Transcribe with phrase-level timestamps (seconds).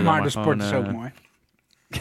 [0.00, 1.10] Maar de sport gewoon, is ook eh, mooi.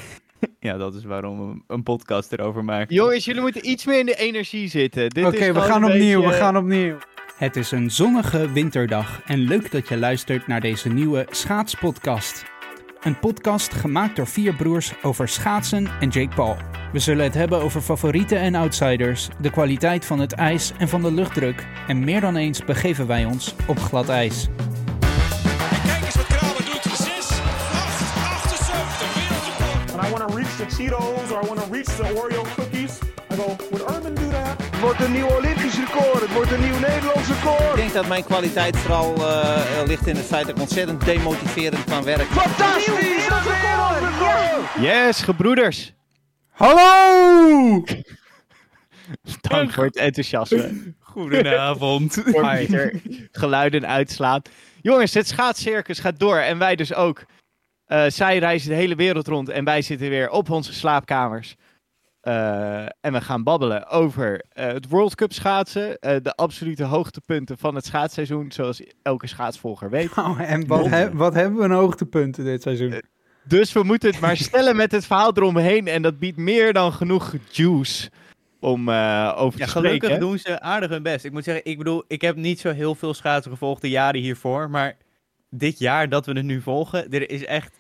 [0.60, 2.96] Ja, dat is waarom we een podcast erover maken.
[2.96, 5.10] Jongens, jullie moeten iets meer in de energie zitten.
[5.10, 6.98] Dit Oké, we gaan opnieuw, beetje- we gaan opnieuw.
[7.38, 12.46] Het is een zonnige winterdag en leuk dat je luistert naar deze nieuwe schaatspodcast.
[13.02, 16.58] Een podcast gemaakt door vier broers over schaatsen en Jake Paul.
[16.94, 21.02] We zullen het hebben over favorieten en outsiders, de kwaliteit van het ijs en van
[21.02, 21.68] de luchtdruk.
[21.88, 24.48] En meer dan eens begeven wij ons op glad ijs.
[30.52, 33.00] Reach the Cheetos or I want to reach the Oreo cookies.
[33.30, 34.62] I go, would Urban do that?
[34.62, 36.22] Het wordt een nieuw Olympisch record.
[36.22, 37.70] Het wordt een nieuw Nederlands record.
[37.70, 41.84] Ik denk dat mijn kwaliteit vooral eh, ligt in het feit dat ik ontzettend demotiverend
[41.84, 42.26] kan werken.
[42.26, 43.28] Fantastisch!
[43.44, 44.80] Wereldrecord!
[44.80, 45.94] Yes, gebroeders.
[46.52, 47.84] Hallo!
[49.42, 50.94] Dank voor het enthousiasme.
[51.00, 52.24] Goedenavond.
[53.32, 54.50] geluiden uitslaat.
[54.82, 57.26] Jongens, het schaatscircus gaat door en wij dus ook.
[57.92, 61.56] Eh, zij reizen de hele wereld rond en wij zitten weer op onze slaapkamers.
[62.22, 66.00] Eh, en we gaan babbelen over eh, het World Cup schaatsen.
[66.00, 70.10] eh, de absolute hoogtepunten van het schaatsseizoen, zoals elke schaatsvolger weet.
[70.18, 73.02] Oh, en wat, he- wat hebben we een hoogtepunten dit seizoen?
[73.44, 75.88] Dus we moeten het maar stellen met het verhaal eromheen.
[75.88, 78.10] En dat biedt meer dan genoeg juice
[78.60, 80.20] om eh, over Ja, te gelukkig spreken.
[80.20, 81.26] doen ze aardig hun best.
[81.26, 84.22] Ik moet zeggen, ik bedoel, ik heb niet zo heel veel schaatsen gevolgd de jaren
[84.22, 84.70] hiervoor.
[84.70, 84.98] Maar
[85.50, 87.80] dit jaar dat we het nu volgen, er is echt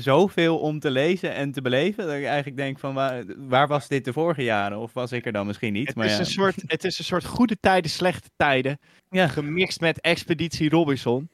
[0.00, 2.06] zoveel om te lezen en te beleven.
[2.06, 4.78] Dat ik eigenlijk denk van, waar, waar was dit de vorige jaren?
[4.78, 5.86] Of was ik er dan misschien niet?
[5.86, 6.18] Het maar is, ja.
[6.18, 8.78] een soort, het is een soort goede tijden, slechte tijden.
[9.10, 9.28] Ja.
[9.28, 11.30] Gemixt met Expeditie Robinson.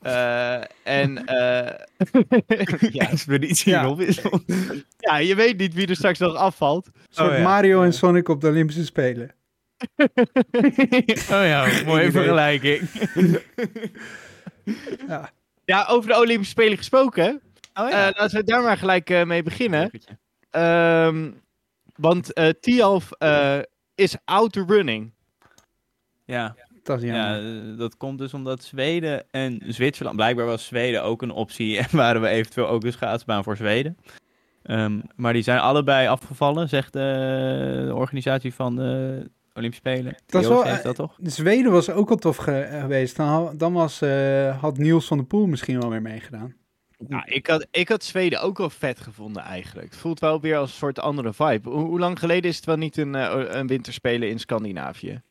[0.00, 1.74] Eh, en eh,
[2.92, 3.82] ja, Expeditie Ja.
[3.82, 4.44] Robinson.
[4.98, 6.86] ja, je weet niet wie er straks nog afvalt.
[6.86, 7.42] Een soort oh ja.
[7.42, 9.34] Mario en Sonic op de Olympische Spelen.
[9.96, 12.88] oh ja, mooie vergelijking.
[15.08, 15.30] Ja.
[15.64, 17.40] Ja, over de Olympische Spelen gesproken.
[17.78, 19.90] Oh eh, laten we daar maar gelijk eh, mee beginnen.
[20.50, 21.30] Ehm,
[21.96, 23.58] want eh Tialf eh,
[23.94, 25.12] is out running.
[26.24, 26.56] ja.
[26.82, 27.40] Dat is Ja,
[27.76, 30.16] dat komt dus omdat Zweden en Zwitserland...
[30.16, 33.96] Blijkbaar was Zweden ook een optie en waren we eventueel ook een schaatsbaan voor Zweden.
[34.62, 40.14] Ehm, maar die zijn allebei afgevallen, zegt de, de organisatie van de Olympische Spelen.
[40.26, 41.18] Dat is wel, heeft dat toch?
[41.22, 43.16] Zweden was ook al tof ge- geweest.
[43.16, 46.54] Dan, dan was, eh, had Niels van der Poel misschien wel weer meegedaan.
[46.98, 49.90] Nou, ik had, ik had Zweden ook wel vet gevonden eigenlijk.
[49.90, 51.70] Het voelt wel weer als een soort andere vibe.
[51.70, 55.22] Hoe, hoe lang geleden is het wel niet een, eh, een winterspelen in Scandinavië?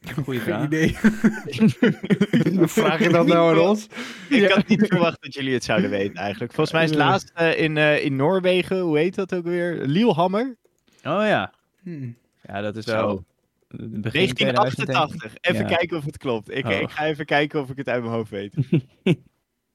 [0.24, 0.64] Goeie vraag.
[0.64, 0.88] idee.
[2.68, 3.86] Vraag je dat nou aan ons?
[4.28, 6.52] Ik had niet verwacht dat jullie het zouden weten eigenlijk.
[6.52, 7.08] Volgens mij is het Ja.
[7.08, 9.86] laatst eh, in, eh, in Noorwegen, hoe heet dat ook weer?
[9.86, 10.56] Lillehammer?
[10.96, 11.52] Oh ja.
[11.82, 12.08] Hm.
[12.42, 12.92] Ja, dat is Zo.
[12.92, 13.24] wel...
[13.68, 14.54] Begin 2000, denk ik.
[14.56, 15.34] 1988.
[15.40, 15.76] Even Ja.
[15.76, 16.50] kijken of het klopt.
[16.50, 16.72] Ik, Oh.
[16.72, 18.54] ik ga even kijken of ik het uit mijn hoofd weet.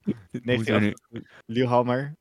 [0.05, 1.43] Moeten we 1988.
[1.45, 2.16] Lillehammer.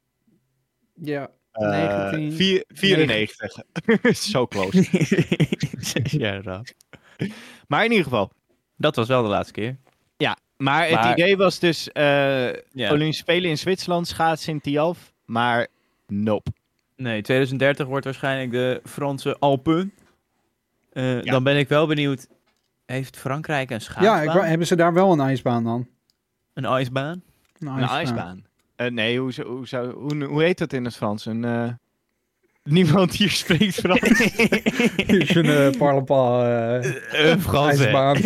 [0.94, 1.30] Ja.
[1.52, 3.52] eh, 19 vier- 94.
[4.30, 4.88] Zo close.
[6.18, 6.74] Jaar oud.
[7.68, 8.30] Maar in ieder geval.
[8.76, 9.76] Dat was wel de laatste keer.
[10.56, 12.02] Maar het Maar- idee was dus eh
[12.52, 12.90] Ja.
[12.92, 15.12] Olympische Spelen in Zwitserland, schaatsen in Tialf.
[15.24, 15.66] Maar
[16.06, 16.50] nope.
[16.96, 19.92] Nee, 2030 wordt waarschijnlijk de Franse Alpen.
[20.92, 21.32] Eh, Ja.
[21.32, 22.26] Dan ben ik wel benieuwd.
[22.86, 24.22] Heeft Frankrijk een Ja, schaatsbaan?
[24.22, 25.88] ik, wou- hebben ze daar wel een ijsbaan dan?
[26.52, 27.22] Een ijsbaan?
[27.66, 28.44] Een Een ijsbaan.
[28.76, 31.26] Eh, nee, hoe, zou- hoe, zou, hoe, hoe heet dat in het Frans?
[31.26, 31.68] Een, eh,
[32.62, 34.00] Niemand hier spreekt Frans.
[35.06, 36.44] is een uh, parlepa
[36.80, 37.84] eh, Een Franse.
[37.84, 38.16] ijsbaan.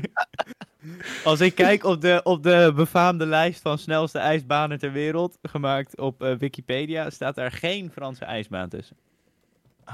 [1.24, 5.98] Als ik kijk op de, op de befaamde lijst van snelste ijsbanen ter wereld, gemaakt
[5.98, 8.96] op eh, Wikipedia, staat daar geen Franse ijsbaan tussen.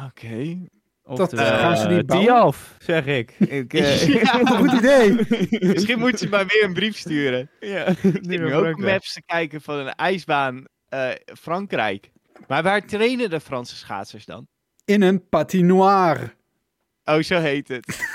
[0.07, 0.59] Oké.
[1.07, 2.27] Oftewel, gaan ze die eh, bouwen?
[2.29, 3.31] Tialf, zeg ik.
[3.39, 5.17] ik eh, Ja, Goed idee.
[5.51, 7.51] Misschien moeten ze maar weer een brief sturen.
[7.61, 8.77] ja, nu ook Frankrijk.
[8.79, 11.11] maps te kijken van een ijsbaan eh,
[11.41, 12.11] Frankrijk.
[12.49, 14.47] Maar waar trainen de Franse schaatsers dan?
[14.85, 16.33] In een patinoire.
[17.05, 18.07] Oh, zo heet het.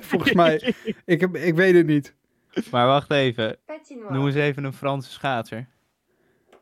[0.00, 0.74] Volgens mij.
[1.04, 2.14] Ik, heb, ik weet het niet.
[2.70, 4.14] Maar wacht even, Patinoire.
[4.14, 5.68] noem eens even een Franse schaatser.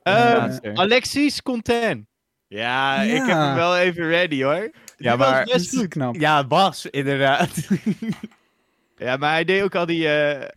[0.03, 0.75] Eh, Schaatser.
[0.75, 2.07] Alexis Contain.
[2.47, 4.71] Ja, ik heb hem wel even ready hoor.
[5.05, 5.89] Ja, was maar- best is goed.
[5.89, 6.15] knap.
[6.15, 7.57] Ja, Bas, inderdaad.
[8.97, 10.49] Ja, maar hij deed ook al die eh,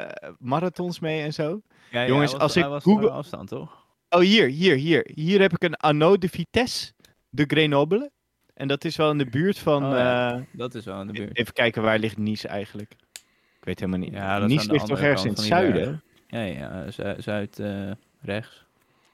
[0.00, 1.60] eh, marathons mee en zo.
[1.90, 3.86] Ja, Jongens, was- als ik was Google- afstand, toch?
[4.10, 5.10] Oh, hier, hier, hier.
[5.14, 6.92] Hier heb ik een Anneau de Vitesse
[7.28, 8.10] de Grenoble.
[8.54, 9.84] En dat is wel in de buurt van...
[9.84, 10.32] Oh, ja.
[10.34, 11.36] eh, Dat is wel in de buurt.
[11.38, 12.92] even kijken, waar ligt Nice eigenlijk?
[13.58, 14.12] Ik weet helemaal niet.
[14.12, 16.02] Ja, dat is Nice ligt toch ergens in het zuiden?
[16.26, 18.64] Ja, ja, zu- zuid, eh, rechts.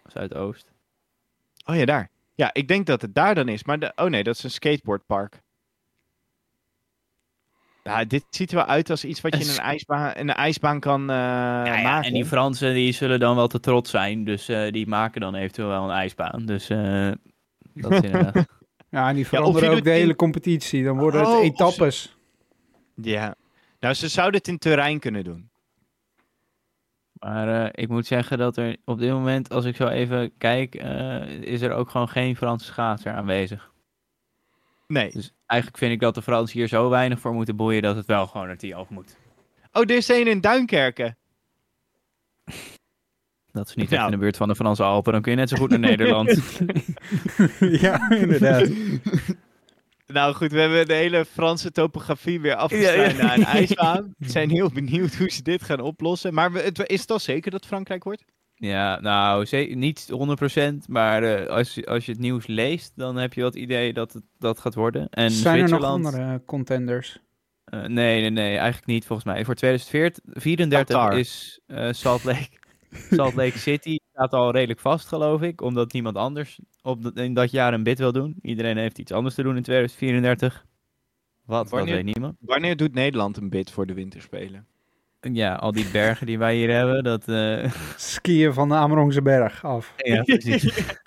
[0.07, 0.73] Zuidoost.
[1.65, 2.11] Oh ja, daar.
[2.35, 3.65] Ja, ik denk dat het daar dan is.
[3.65, 3.93] Maar de...
[3.97, 5.43] oh nee, dat is een skateboardpark.
[7.83, 10.35] Ja, dit ziet er wel uit als iets wat je in een ijsbaan, in een
[10.35, 12.07] ijsbaan kan eh, Ja, ja, maken.
[12.09, 14.25] en die Fransen die zullen dan wel te trots zijn.
[14.25, 16.47] Dus eh, die maken dan eventueel wel een ijsbaan.
[16.47, 17.11] Dus eh,
[17.75, 18.47] dat is inderdaad.
[18.89, 20.85] Ja, en die veranderen ook de in- hele competitie.
[20.85, 22.17] Dan worden het Oh, ze- etappes.
[22.95, 23.35] Ja.
[23.81, 25.49] Nou, ze zouden het in terrein kunnen doen.
[27.25, 30.75] Maar eh, ik moet zeggen dat er op dit moment, als ik zo even kijk,
[30.75, 33.73] eh, is er ook gewoon geen Franse schaatser aanwezig.
[34.87, 35.11] Nee.
[35.13, 38.07] Dus eigenlijk vind ik dat de Fransen hier zo weinig voor moeten boeien dat het
[38.07, 39.17] wel gewoon naar Tialf moet.
[39.73, 41.17] Oh, er is een in Duinkerken.
[43.53, 44.03] Dat is niet Nou.
[44.03, 45.79] echt in de buurt van de Franse Alpen, dan kun je net zo goed naar
[45.79, 46.29] Nederland.
[47.81, 48.71] ja, inderdaad.
[50.07, 53.13] Nou goed, we hebben de hele Franse topografie weer Ja, ja.
[53.13, 54.15] naar een ijsbaan.
[54.19, 56.35] We zijn heel benieuwd hoe ze dit gaan oplossen.
[56.35, 58.25] Maar we- het, is het al zeker dat Frankrijk wordt?
[58.55, 63.17] Ja, nou, ze- niet 100%, maar eh, als, je- als je het nieuws leest, dan
[63.17, 65.09] heb je wel het idee dat het dat gaat worden.
[65.11, 66.07] En Zijn er nog Zwitserland...
[66.07, 67.19] andere contenders?
[67.65, 69.45] eh, nee, nee, nee, eigenlijk niet volgens mij.
[69.45, 71.19] Voor 2034 Qatar.
[71.19, 72.49] is eh, Salt, Lake,
[73.11, 75.61] Salt Lake City staat al redelijk vast, geloof ik.
[75.61, 78.37] Omdat niemand anders op dat- in dat jaar een bid wil doen.
[78.43, 80.65] Iedereen heeft iets anders te doen in 2034.
[81.45, 82.37] Wat, dat Wanneer- weet niemand.
[82.41, 84.67] Wanneer doet Nederland een bid voor de winterspelen?
[85.21, 87.29] Ja, al die bergen die wij hier hebben, dat...
[87.29, 89.93] eh, Skiën van de Amerongse berg af.
[89.97, 90.65] ja, precies.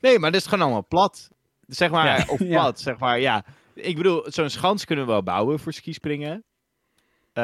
[0.00, 1.30] Nee, maar dat is gewoon allemaal plat.
[1.66, 2.24] Zeg maar, Ja.
[2.28, 2.46] of Ja.
[2.60, 3.44] plat, zeg maar, ja.
[3.74, 6.44] Ik bedoel, zo'n schans kunnen we wel bouwen voor skispringen.
[7.32, 7.42] Eh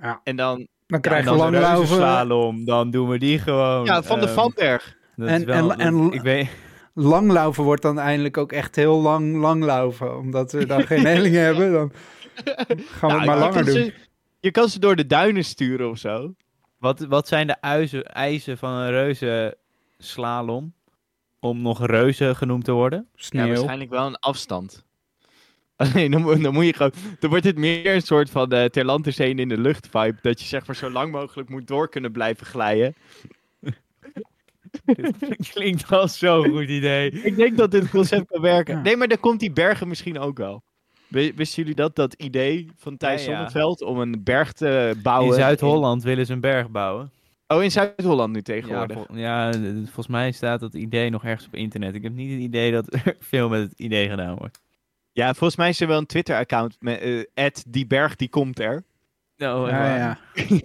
[0.00, 0.20] Ja.
[0.24, 1.96] En dan, Dan En krijg je dan de langlaufen.
[1.96, 3.84] slalom, dan doen we die gewoon.
[3.84, 4.96] ja, van de ehm, Vanberg.
[5.16, 6.48] dat En- is wel- en- ik weet,
[6.94, 10.18] Langlaufen wordt dan eindelijk ook echt heel lang langlaufen.
[10.18, 11.92] Omdat we dan geen hellingen hebben, dan
[12.44, 13.74] gaan we het maar je langer kan doen.
[13.74, 13.94] Ze,
[14.40, 16.34] je kan ze door de duinen sturen of zo.
[16.78, 19.56] wat, wat zijn de uizen, eisen van een reuze
[19.98, 20.72] slalom?
[21.40, 23.08] Om nog reuze genoemd te worden?
[23.14, 24.84] Ja, waarschijnlijk wel een afstand.
[25.92, 26.92] Alleen dan, moet- dan moet je gewoon.
[27.18, 29.88] Dan wordt het meer een soort van uh, ter land is heen in de lucht
[29.90, 30.16] vibe.
[30.22, 32.94] Dat je zeg maar zo lang mogelijk moet door kunnen blijven glijden.
[34.84, 37.10] Dit klinkt als zo'n goed idee.
[37.10, 38.74] Ik denk dat dit concept kan werken.
[38.76, 38.82] Ja.
[38.82, 40.62] Nee, maar dan komt die bergen misschien ook wel.
[41.08, 43.36] Wisten jullie dat, dat idee van Thijs Ja, ja.
[43.36, 45.28] Zonneveld om een berg te bouwen?
[45.36, 47.10] In Zuid-Holland willen ze een berg bouwen.
[47.46, 48.96] Oh, in Zuid-Holland nu Ja, tegenwoordig.
[49.06, 51.94] vol- ja, d- d- volgens mij staat dat idee nog ergens op internet.
[51.94, 54.60] Ik heb niet het idee dat er veel met het idee gedaan wordt.
[55.12, 57.00] Ja, volgens mij is er wel een Twitter-account met
[57.34, 58.84] eh, die berg die komt er.
[59.36, 60.18] Nou, Ja, ja.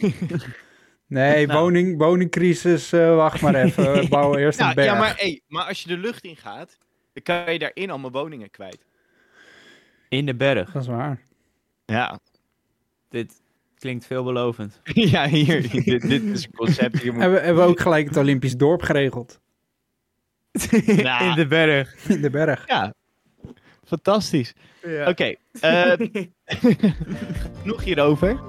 [1.07, 1.59] Nee, Nou.
[1.59, 3.93] woning, woningcrisis, eh, wacht maar even.
[4.01, 4.87] We bouwen eerst een berg.
[4.87, 6.77] ja maar, hey, maar als je de lucht in gaat,
[7.13, 8.85] dan kan je daarin allemaal woningen kwijt.
[10.09, 10.71] In de berg.
[10.71, 11.21] Dat is waar.
[11.85, 12.19] Ja,
[13.09, 13.41] Dit
[13.75, 14.81] klinkt veelbelovend.
[15.13, 17.01] ja hier, dit, dit is een concept.
[17.01, 17.21] Hier moet...
[17.21, 19.39] Hebben, hebben we ook gelijk het Olympisch dorp geregeld.
[20.85, 21.29] Nou.
[21.29, 22.09] In de berg.
[22.09, 22.67] In de berg.
[22.67, 22.93] Ja,
[23.87, 24.53] fantastisch.
[24.83, 25.07] Ja.
[25.09, 25.91] Oké, eh,
[27.61, 28.39] genoeg hierover.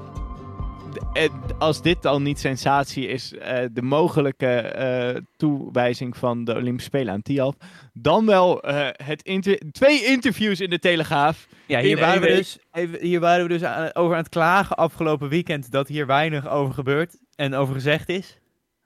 [0.92, 6.54] De- eh, als dit al niet sensatie is, eh, de mogelijke eh, toewijzing van de
[6.54, 7.54] Olympische Spelen aan Tialf,
[7.92, 11.46] dan wel eh, het inter- twee interviews in de Telegraaf.
[11.66, 12.36] Ja, hier waren, we week.
[12.36, 16.06] dus, even, hier waren we dus aan- over aan het klagen afgelopen weekend dat hier
[16.06, 18.37] weinig over gebeurt en over gezegd is.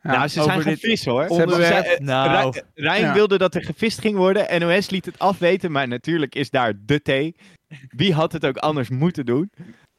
[0.03, 1.27] Ja, nou, ze zijn gaan dit vissen hoor.
[1.27, 1.85] onderwerp.
[1.87, 2.31] Ze- eh, Nou.
[2.31, 3.13] Rijn- Rijn Ja.
[3.15, 4.61] wilde dat er gevist ging worden.
[4.61, 7.35] NOS liet het afweten, maar natuurlijk is daar de thee.
[7.89, 9.51] Wie had het ook anders moeten doen?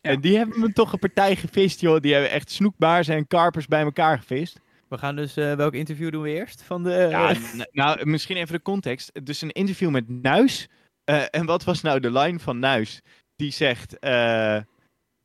[0.02, 2.00] En die hebben me toch een partij gevist, joh.
[2.00, 4.60] Die hebben echt snoekbaarzen en karpers bij elkaar gevist.
[4.90, 6.62] We gaan dus, eh, welk interview doen we eerst?
[6.64, 7.34] Van de, Ja,
[7.72, 9.12] nou, misschien even de context.
[9.24, 10.70] Dus een interview met Nuis.
[11.04, 13.02] Eh, en wat was nou de line van Nuis?
[13.36, 14.56] Die zegt, eh,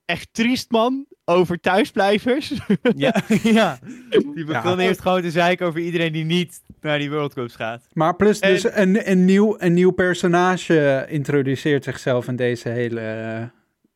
[0.04, 2.52] echt triest man, over thuisblijvers.
[2.96, 3.78] ja, ja.
[4.10, 4.44] Die Ja.
[4.44, 7.86] begon eerst gewoon te zeiken over iedereen die niet naar die World Cups gaat.
[7.92, 13.00] Maar plus En- dus een, een, nieuw, een nieuw personage introduceert zichzelf in deze hele
[13.00, 13.42] eh,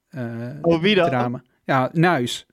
[0.09, 1.09] eh, Oh, wie dan?
[1.09, 1.43] drama.
[1.65, 2.47] Ja, Nuis.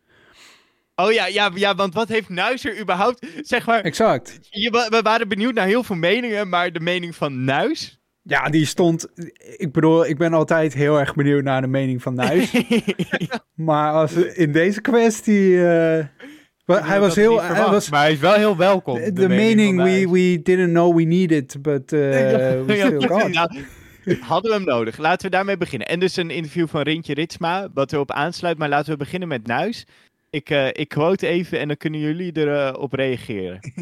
[0.95, 3.27] Oh ja, ja, ja, want wat heeft Nuis er überhaupt...
[3.41, 4.38] Zeg maar, Exact.
[4.50, 7.99] je, we waren benieuwd naar heel veel meningen, maar de mening van Nuis...
[8.22, 9.08] Ja, die stond...
[9.58, 12.52] Ik bedoel, ik ben altijd heel erg benieuwd naar de mening van Nuis.
[13.56, 15.68] maar als, in deze kwestie...
[15.68, 16.06] eh,
[16.66, 17.42] hij was heel...
[17.42, 19.00] Hij was, maar hij is wel heel welkom.
[19.00, 23.32] de, de mening, we, we didn't know we needed, but uh, we still got.
[23.32, 23.66] Nou,
[24.20, 24.98] hadden we hem nodig.
[24.98, 25.88] Laten we daarmee beginnen.
[25.88, 28.58] En dus een interview van Rintje Ritsma, wat erop aansluit.
[28.58, 29.86] Maar laten we beginnen met Nuis.
[30.30, 33.60] Ik, eh, ik quote even en dan kunnen jullie erop op reageren.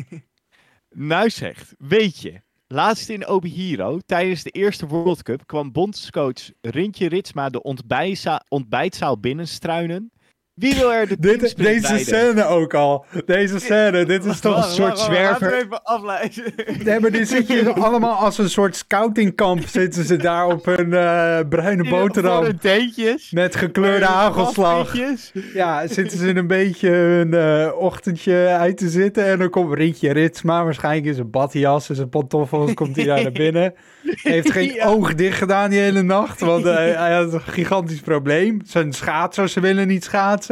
[0.89, 7.07] Nuis zegt, weet je, laatst in Obihiro, tijdens de eerste World Cup, kwam bondscoach Rintje
[7.07, 10.11] Ritsma de ontbijtza- ontbijtzaal binnenstruinen.
[10.57, 13.05] Wie wil er de Dit, deze scène ook al.
[13.25, 15.53] Deze scène, dit is toch een soort zwerver.
[15.53, 16.43] even afleiden.
[16.83, 19.67] Nee, maar dit zit je allemaal als een soort scoutingkamp.
[19.67, 22.43] Zitten ze daar op een eh, bruine boterham.
[22.43, 23.31] De teentjes.
[23.31, 24.79] Met gekleurde hagelslag.
[24.79, 25.31] Affietjes.
[25.53, 29.25] Ja, zitten ze een beetje hun eh, ochtendje uit te zitten.
[29.25, 33.21] En dan komt Rietje Ritsma, waarschijnlijk in zijn badjas en zijn pantoffels, komt hij daar
[33.23, 33.73] naar binnen.
[34.03, 34.85] Heeft geen Ja.
[34.85, 38.61] oog dicht gedaan die hele nacht, want eh, hij had een gigantisch probleem.
[38.65, 40.45] Zijn schaatsers ze willen niet schaatsen.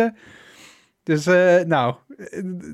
[1.04, 1.96] Dus, eh, nou,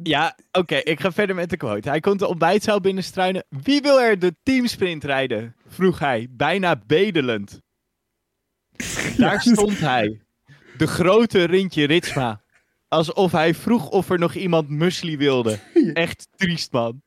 [0.03, 1.89] Ja, oké, ik ga verder met de quote.
[1.89, 3.43] Hij komt de ontbijtzaal binnenstruinen.
[3.49, 5.55] Wie wil er de teamsprint rijden?
[5.67, 7.61] vroeg hij, bijna bedelend.
[9.17, 10.21] Daar stond hij,
[10.77, 12.41] de grote Rintje Ritsma.
[12.87, 15.59] Alsof hij vroeg of er nog iemand musli wilde.
[15.93, 17.01] Echt triest, man.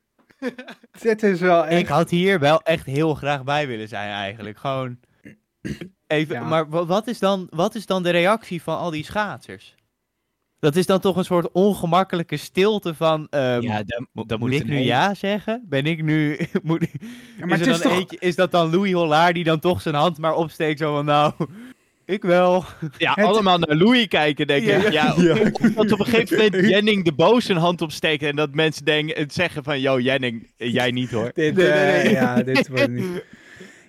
[1.01, 4.59] dit is wel Ik had hier wel echt heel graag bij willen zijn eigenlijk.
[4.59, 4.99] Gewoon
[6.07, 6.45] even, Ja.
[6.45, 9.75] maar wa- wat is, dan, wat is dan de reactie van al die schaatsers?
[10.65, 13.27] Dat is dan toch een soort ongemakkelijke stilte van...
[13.31, 15.63] ehm, dan, mo- moet ik nu ja zeggen?
[15.69, 16.39] Ben ik nu...
[16.63, 16.87] moet,
[17.39, 18.01] Ja, maar is, het is dan toch...
[18.01, 21.05] eentje, is dat dan Louis Hollaar die dan toch zijn hand maar opsteekt zo van...
[21.05, 21.33] Nou,
[22.05, 22.65] ik wel.
[22.99, 24.83] Ja, Het- allemaal naar Louis kijken, denk ik.
[24.83, 25.35] Ja, Ja, ja.
[25.75, 29.17] Dat op een gegeven moment Jenning de Boos zijn hand opsteekt en dat mensen denken,
[29.23, 31.31] het zeggen van, yo Jenning, jij niet hoor.
[31.35, 32.13] Dit, Nee, nee, eh, nee.
[32.13, 33.25] ja, dit wordt niet...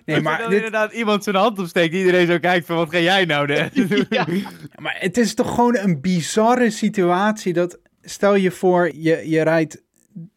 [0.06, 2.90] Nee, Als maar er dit, inderdaad iemand zijn hand opsteekt, iedereen zo kijkt van wat
[2.90, 3.68] ga jij nou doen?
[4.10, 4.26] Ja.
[4.82, 9.82] Maar het is toch gewoon een bizarre situatie dat stel je voor je, je rijdt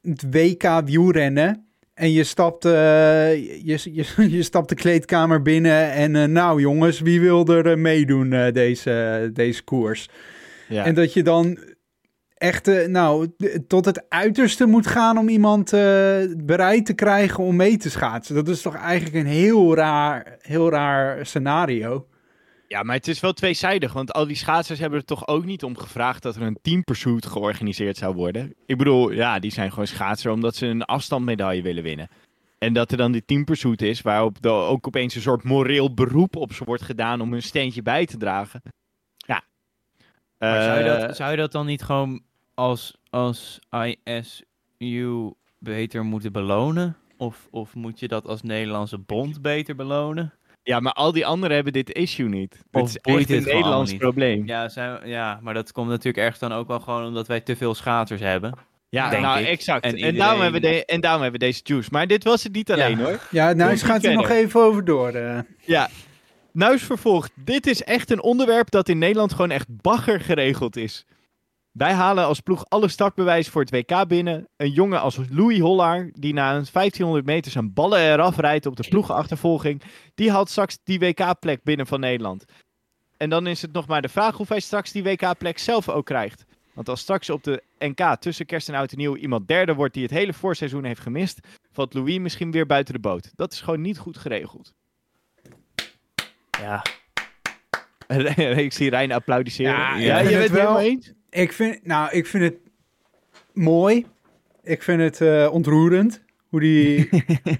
[0.02, 2.72] het WK wielrennen en je stapt, eh,
[3.66, 4.06] je, je,
[4.38, 8.54] je stapt de kleedkamer binnen en eh, nou jongens, wie wil er eh, meedoen eh,
[8.54, 10.10] deze, deze koers?
[10.68, 10.86] Ja.
[10.86, 11.60] En dat je dan
[12.40, 13.36] echt eh, nou,
[13.68, 18.36] tot het uiterste moet gaan om iemand eh, bereid te krijgen om mee te schaatsen.
[18.36, 22.08] Dat is toch eigenlijk een heel raar, heel raar scenario.
[22.68, 25.64] Ja, maar het is wel tweezijdig, want al die schaatsers hebben er toch ook niet
[25.64, 28.54] om gevraagd dat er een teampursuit georganiseerd zou worden.
[28.66, 32.10] Ik bedoel, ja, die zijn gewoon schaatser omdat ze een afstandmedaille willen winnen.
[32.58, 36.36] En dat er dan die teampursuit is, waarop de, ook opeens een soort moreel beroep
[36.36, 38.62] op ze wordt gedaan om hun steentje bij te dragen.
[39.18, 39.44] Ja.
[40.38, 42.22] Maar zou, je Eh, dat, zou je dat dan niet gewoon
[42.60, 43.60] als, als
[44.80, 46.98] ISU beter moeten belonen?
[47.18, 50.34] Of, of moet je dat als Nederlandse bond beter belonen?
[50.64, 52.60] Ja, maar al die anderen hebben dit issue niet.
[52.72, 54.48] Of Het is echt een Nederlands probleem.
[54.48, 57.40] Ja, Ja, zijn, ja, maar dat komt natuurlijk ergens dan ook wel gewoon omdat wij
[57.42, 58.54] te veel schaters hebben.
[58.90, 59.48] denk nou ik.
[59.48, 59.84] exact.
[59.84, 61.90] En, En iedereen- daarom hebben we de, en daarom hebben we deze juice.
[61.92, 63.04] Maar dit was het niet alleen Ja.
[63.04, 63.28] hoor.
[63.32, 65.10] Ja, nou Komt gaat er nog even over door.
[65.10, 65.40] eh.
[65.66, 65.90] Ja.
[66.52, 67.32] Nuis vervolgt.
[67.36, 71.06] Dit is echt een onderwerp dat in Nederland gewoon echt bagger geregeld is.
[71.72, 74.48] Wij halen als ploeg alle startbewijs voor het WK binnen.
[74.58, 78.76] Een jongen als Louis Hollaar, die na een 1500 meter zijn ballen eraf rijdt op
[78.76, 79.82] de ploegenachtervolging,
[80.16, 82.46] die haalt straks die WK-plek binnen van Nederland.
[83.18, 86.06] En dan is het nog maar de vraag of hij straks die WK-plek zelf ook
[86.06, 86.46] krijgt.
[86.74, 89.94] Want als straks op de NK tussen kerst en oud en nieuw iemand derde wordt
[89.94, 91.40] die het hele voorseizoen heeft gemist,
[91.72, 93.32] valt Louis misschien weer buiten de boot.
[93.36, 94.74] Dat is gewoon niet goed geregeld.
[96.60, 96.84] Ja.
[98.66, 99.72] ik zie Rijn applaudisseren.
[100.00, 101.14] Ja, je bent het wel- helemaal eens?
[101.30, 102.58] Ik vind, nou, ik vind het
[103.54, 104.06] mooi.
[104.64, 107.10] Ik vind het eh, ontroerend hoe die,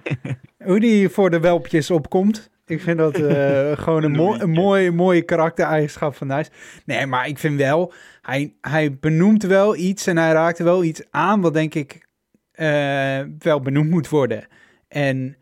[0.70, 2.50] hoe die voor de welpjes opkomt.
[2.66, 6.50] Ik vind dat eh, gewoon een, mooi, een mooi, mooie karaktereigenschap van Nijs.
[6.86, 11.02] Nee, maar ik vind wel, hij, hij benoemt wel iets en hij raakt wel iets
[11.10, 12.08] aan wat denk ik
[12.52, 14.48] eh, wel benoemd moet worden.
[14.88, 15.38] En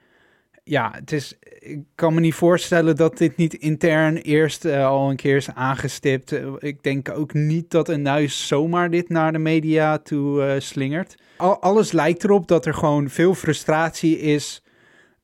[0.67, 5.09] ja, het is, ik kan me niet voorstellen dat dit niet intern eerst eh, al
[5.09, 6.31] een keer is aangestipt.
[6.31, 10.59] Eh, ik denk ook niet dat een nuis zomaar dit naar de media toe eh,
[10.59, 11.15] slingert.
[11.37, 14.61] Al, alles lijkt erop dat er gewoon veel frustratie is.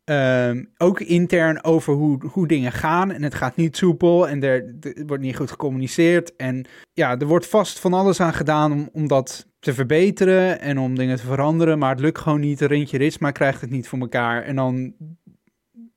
[0.03, 3.11] ehm, ook intern over hoe, hoe dingen gaan.
[3.11, 6.35] En het gaat niet soepel en er, wordt niet goed gecommuniceerd.
[6.35, 10.79] En ja, er wordt vast van alles aan gedaan om, om dat te verbeteren en
[10.79, 11.79] om dingen te veranderen.
[11.79, 12.61] Maar het lukt gewoon niet.
[12.61, 14.43] Rintje Ritsma krijgt het niet voor elkaar.
[14.43, 14.93] En dan,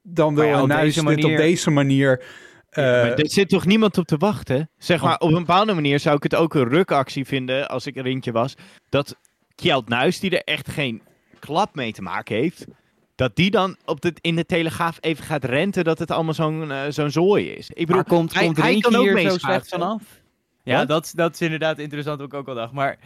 [0.06, 2.22] dan wil ja, nuis deze dit op manier- deze manier...
[2.70, 4.70] eh, maar er zit toch niemand op te wachten?
[4.78, 7.96] Zeg maar, op een bepaalde manier zou ik het ook een rukactie vinden als ik
[7.96, 8.54] een rintje was.
[8.88, 9.16] Dat
[9.54, 11.02] Kjeld Nuis, die er echt geen
[11.38, 12.64] klap mee te maken heeft,
[13.14, 16.70] dat die dan op de, in de Telegraaf even gaat renten dat het allemaal zo'n
[16.70, 17.68] eh, zo'n zooi is.
[17.68, 20.02] Ik bedoel, Maar komt, hij- komt hij Rintje kan ook hier zo slecht vanaf?
[20.62, 22.72] Ja, dat, dat is inderdaad interessant, wat ik ook al dacht.
[22.72, 22.98] Maar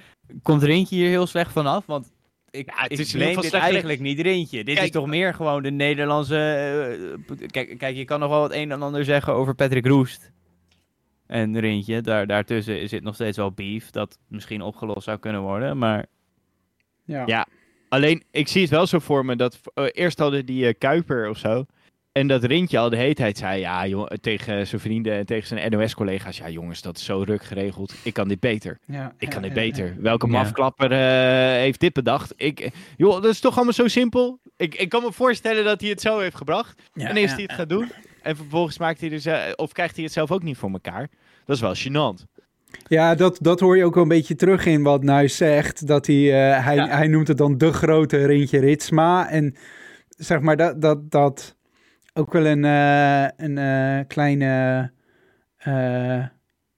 [0.42, 1.86] komt Rintje hier heel slecht vanaf?
[1.86, 2.12] Want
[2.50, 4.64] ik, Ja, het ik is dit eigenlijk niet Rintje.
[4.64, 6.36] Dit is toch meer gewoon de Nederlandse...
[7.28, 10.32] eh, kijk, kijk, je kan nog wel het een en ander zeggen over Patrick Roest.
[11.26, 13.90] En Rintje, daar, daartussen zit nog steeds wel beef.
[13.90, 16.06] Dat misschien opgelost zou kunnen worden, maar...
[17.04, 17.22] ja.
[17.26, 17.46] Ja.
[17.88, 21.28] Alleen, ik zie het wel zo voor me dat eh, eerst hadden die eh, Kuiper
[21.28, 21.64] of zo.
[22.20, 25.46] En dat Rintje al de hele tijd zei, ja, joh, tegen zijn vrienden en tegen
[25.46, 27.94] zijn NOS-collega's, ja jongens, dat is zo ruk geregeld.
[28.02, 28.78] Ik kan dit beter.
[28.86, 29.96] Ja, Ik kan ja, dit ja, beter.
[29.98, 30.32] Welke Ja.
[30.32, 30.98] mafklapper eh,
[31.60, 32.32] heeft dit bedacht?
[32.36, 34.38] Ik, joh, dat is toch allemaal zo simpel?
[34.56, 36.82] Ik, ik kan me voorstellen dat hij het zo heeft gebracht.
[36.94, 37.08] ja.
[37.08, 37.90] en eerst Ja, hij het gaat doen.
[38.22, 41.08] En vervolgens maakt hij dus, eh, of krijgt hij het zelf ook niet voor elkaar.
[41.44, 42.24] Dat is wel gênant.
[42.88, 45.86] Ja, dat, dat hoor je ook wel een beetje terug in wat Nuis zegt.
[45.86, 46.88] Dat hij, eh, hij, Ja.
[46.88, 49.28] hij noemt het dan de grote Rintje Ritsma.
[49.30, 49.54] En
[50.08, 51.58] zeg maar dat, dat, dat
[52.12, 54.90] ook wel een, eh, een eh, kleine...
[55.56, 55.72] eh,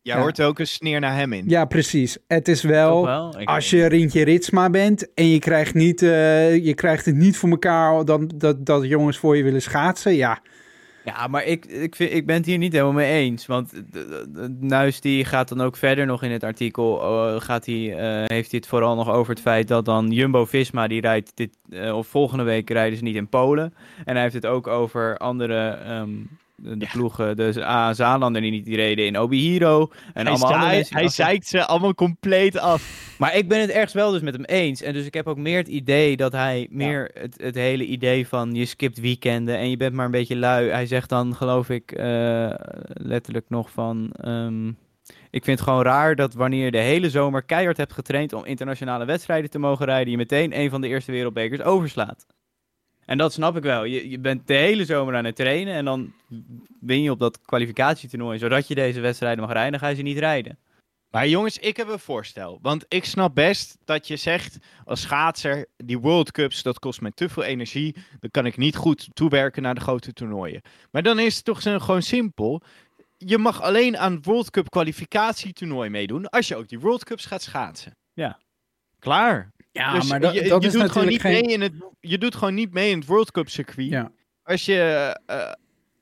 [0.05, 0.21] Jij Ja.
[0.21, 1.45] hoort ook een sneer naar hem in.
[1.49, 2.19] ja, precies.
[2.27, 3.09] Het is wel...
[3.45, 7.49] Als je Rintje Ritsma bent en je krijgt, niet, eh, je krijgt het niet voor
[7.51, 10.41] elkaar dat, dat, dat jongens voor je willen schaatsen, ja.
[11.05, 13.47] Ja, maar ik, ik, vind, ik ben het hier niet helemaal mee eens.
[13.47, 17.03] Want de- de- Nuis die gaat dan ook verder nog in het artikel.
[17.03, 20.87] eh, gaat hij, eh, heeft hij het vooral nog over het feit dat dan Jumbo-Visma...
[20.87, 23.75] die rijdt dit, eh, of volgende week rijden ze niet in Polen.
[24.05, 25.69] En hij heeft het ook over andere...
[25.69, 26.11] ehm,
[26.63, 26.89] de, Ja.
[26.93, 29.91] ploegen, de A Zaalander die niet die reden in Obihiro.
[30.15, 33.15] En hij allemaal hij achter- zeikt ze allemaal compleet af.
[33.19, 34.83] Maar ik ben het ergens wel dus met hem eens.
[34.83, 38.29] En dus ik heb ook meer het idee dat hij meer het, het hele idee
[38.29, 40.69] van je skipt weekenden en je bent maar een beetje lui.
[40.71, 42.51] Hij zegt dan geloof ik eh,
[42.87, 44.11] letterlijk nog van...
[44.21, 44.69] ehm,
[45.31, 48.45] ik vind het gewoon raar dat wanneer je de hele zomer keihard hebt getraind om
[48.45, 52.27] internationale wedstrijden te mogen rijden, je meteen een van de eerste wereldbekers overslaat.
[53.13, 53.85] En dat snap ik wel.
[53.85, 56.13] Je, je bent de hele zomer aan het trainen en dan
[56.81, 58.39] win je op dat kwalificatietoernooi.
[58.39, 60.59] Zodat je deze wedstrijden mag rijden, dan ga je ze niet rijden.
[61.11, 62.59] Maar jongens, ik heb een voorstel.
[62.63, 67.11] Want ik snap best dat je zegt als schaatser, die World Cups, dat kost mij
[67.15, 67.97] te veel energie.
[68.21, 70.63] Dan kan ik niet goed toewerken naar de grote toernooien.
[70.91, 72.63] Maar dan is het toch gewoon simpel.
[73.17, 77.43] Je mag alleen aan World Cup kwalificatietoernooi meedoen als je ook die World Cups gaat
[77.43, 77.97] schaatsen.
[78.13, 78.39] Ja.
[78.99, 79.53] Klaar.
[79.73, 81.33] Ja, Dus maar dat, je, dat je is doet gewoon niet geen...
[81.33, 83.89] mee in het, je doet gewoon niet mee in het World Cup circuit.
[83.89, 84.13] Ja.
[84.43, 84.79] Als je
[85.27, 85.53] eh,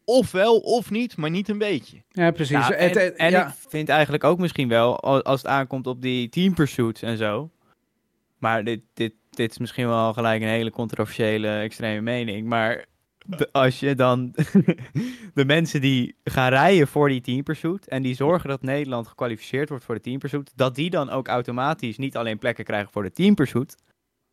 [0.05, 2.03] of wel of niet, maar niet een beetje.
[2.09, 2.71] Ja, precies.
[2.71, 3.47] En het- en ja.
[3.49, 7.17] ik vind eigenlijk ook misschien wel, al- als het aankomt op die team pursuits en
[7.17, 7.51] zo.
[8.39, 12.47] Maar dit, dit, dit is misschien wel gelijk een hele controversiële, extreme mening.
[12.47, 12.85] Maar
[13.53, 14.35] als je dan
[15.35, 19.69] de mensen die gaan rijden voor die team pursuit en die zorgen dat Nederland gekwalificeerd
[19.69, 23.03] wordt voor de team pursuit, dat die dan ook automatisch niet alleen plekken krijgen voor
[23.03, 23.77] de team pursuit,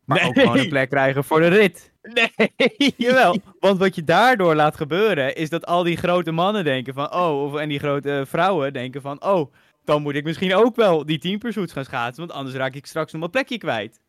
[0.06, 1.92] maar ook gewoon een plek krijgen voor de rit.
[2.02, 2.94] Nee.
[2.98, 7.14] Jawel, want wat je daardoor laat gebeuren is dat al die grote mannen denken van
[7.14, 11.06] oh, of, en die grote vrouwen denken van oh, dan moet ik misschien ook wel
[11.06, 14.00] die team pursuits gaan schaatsen, want anders raak ik straks nog mijn plekje kwijt.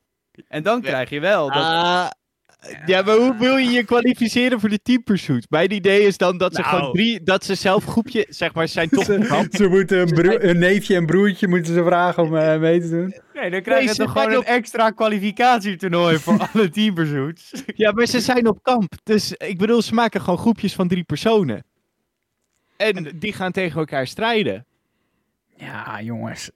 [0.49, 1.63] En dan krijg je wel dat...
[1.63, 2.11] Ah,
[2.87, 5.47] ja, maar hoe wil je je kwalificeren voor de team pursuit?
[5.51, 6.77] Mijn idee is dan dat ze Nou.
[6.77, 10.45] gewoon drie, dat ze zelf groepje, zeg maar, zijn toch Ze, ze moeten een, broer-
[10.45, 13.15] een neefje en broertje moeten ze vragen om eh, mee te doen.
[13.35, 17.63] nee, dan krijg je Nee, ze toch gewoon een extra kwalificatietoernooi voor alle team pursuits.
[17.67, 18.93] Ja, maar ze zijn op kamp.
[19.05, 21.65] Dus ik bedoel, ze maken gewoon groepjes van drie personen.
[22.77, 24.67] En die gaan tegen elkaar strijden.
[25.57, 26.51] Ja, jongens.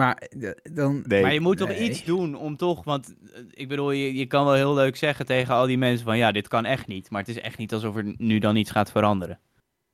[0.00, 1.04] Maar eh, dan...
[1.08, 1.88] Maar je moet toch Nee.
[1.88, 5.26] iets doen om toch, want eh, ik bedoel, je, je kan wel heel leuk zeggen
[5.26, 7.10] tegen al die mensen van ja, dit kan echt niet.
[7.10, 9.38] Maar het is echt niet alsof er nu dan iets gaat veranderen.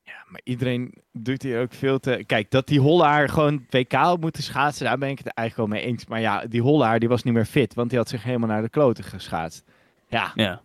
[0.02, 2.24] Ja, maar iedereen doet hier ook veel te...
[2.26, 5.78] Kijk, dat die Hollaar gewoon WK op moeten schaatsen, daar ben ik het eigenlijk wel
[5.78, 6.06] mee eens.
[6.06, 8.62] Maar ja, die Hollaar die was niet meer fit, want die had zich helemaal naar
[8.62, 9.64] de kloten geschaatst.
[10.08, 10.62] Ja, Ja.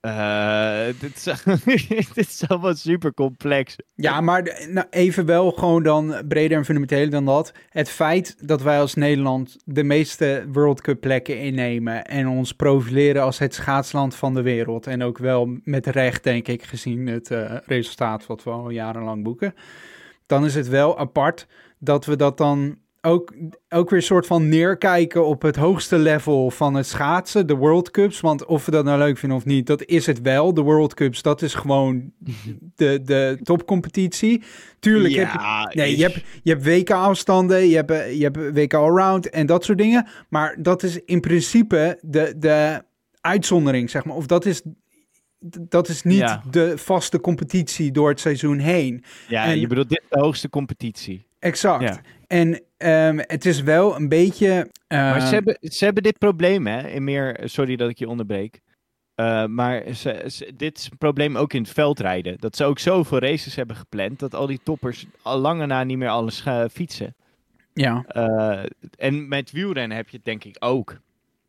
[0.00, 1.44] Eh, dit, is,
[2.14, 3.76] dit is allemaal super complex.
[3.94, 7.52] Ja, maar nou, even wel gewoon dan breder en fundamenteler dan dat.
[7.68, 13.22] Het feit dat wij als Nederland de meeste World Cup plekken innemen en ons profileren
[13.22, 14.86] als het schaatsland van de wereld.
[14.86, 19.22] En ook wel met recht, denk ik, gezien het eh, resultaat wat we al jarenlang
[19.22, 19.54] boeken.
[20.26, 21.46] Dan is het wel apart
[21.78, 23.32] dat we dat dan ook,
[23.68, 28.20] ook weer soort van neerkijken op het hoogste level van het schaatsen, de World Cups.
[28.20, 30.54] Want of we dat nou leuk vinden of niet, dat is het wel.
[30.54, 32.12] De World Cups, dat is gewoon
[32.76, 34.42] de, de topcompetitie.
[34.78, 35.70] Tuurlijk heb je...
[35.72, 40.06] Nee, je hebt, je hebt WK-afstanden, je hebt, je hebt WK-allround en dat soort dingen.
[40.28, 42.82] Maar dat is in principe de, de
[43.20, 44.16] uitzondering, zeg maar.
[44.16, 44.62] Of dat is,
[45.68, 46.42] dat is niet Ja.
[46.50, 49.04] de vaste competitie door het seizoen heen.
[49.28, 51.26] Ja, En- je bedoelt, dit de hoogste competitie.
[51.38, 51.82] Exact.
[51.82, 52.00] Ja.
[52.30, 54.68] En ehm, het is wel een beetje...
[54.88, 56.88] Maar ehm, ze hebben, ze hebben dit probleem, hè?
[56.88, 58.60] In meer, sorry dat ik je onderbreek.
[59.14, 62.38] Eh, maar ze, ze- dit is een probleem ook in het veldrijden.
[62.38, 65.98] Dat ze ook zoveel races hebben gepland dat al die toppers al lange na niet
[65.98, 67.14] meer alles gaan fietsen.
[67.72, 68.62] Ja, Eh,
[68.98, 71.00] en met wielrennen heb je het denk ik ook.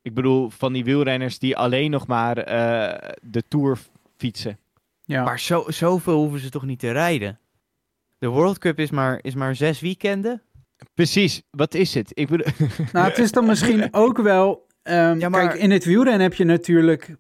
[0.02, 3.78] Ik bedoel, van die wielrenners die alleen nog maar eh, de Tour
[4.18, 4.58] fietsen.
[5.06, 5.24] ja.
[5.24, 7.40] Maar zo, zoveel hoeven ze toch niet te rijden?
[8.18, 10.42] De World Cup is maar, is maar zes weekenden.
[10.94, 12.12] Precies, wat is het?
[12.14, 12.46] Ik bedoel,
[12.94, 14.68] Nou, het is dan misschien ook wel...
[14.84, 17.16] ehm, Ja, maar- Kijk, in het wielrennen heb je natuurlijk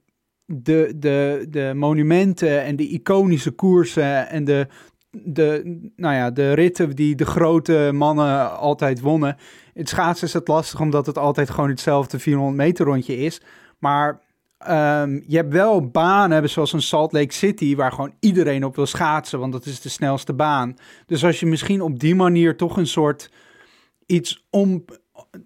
[0.45, 4.67] de, de, de monumenten en de iconische koersen en de,
[5.11, 9.37] de, nou ja, de ritten die de grote mannen altijd wonnen.
[9.73, 13.41] Het schaatsen is het lastig omdat het altijd gewoon hetzelfde 400 meter rondje is.
[13.79, 14.21] Maar
[14.57, 18.85] ehm, je hebt wel banen zoals een Salt Lake City waar gewoon iedereen op wil
[18.85, 20.75] schaatsen, want dat is de snelste baan.
[21.05, 23.31] Dus als je misschien op die manier toch een soort
[24.11, 24.85] iets om.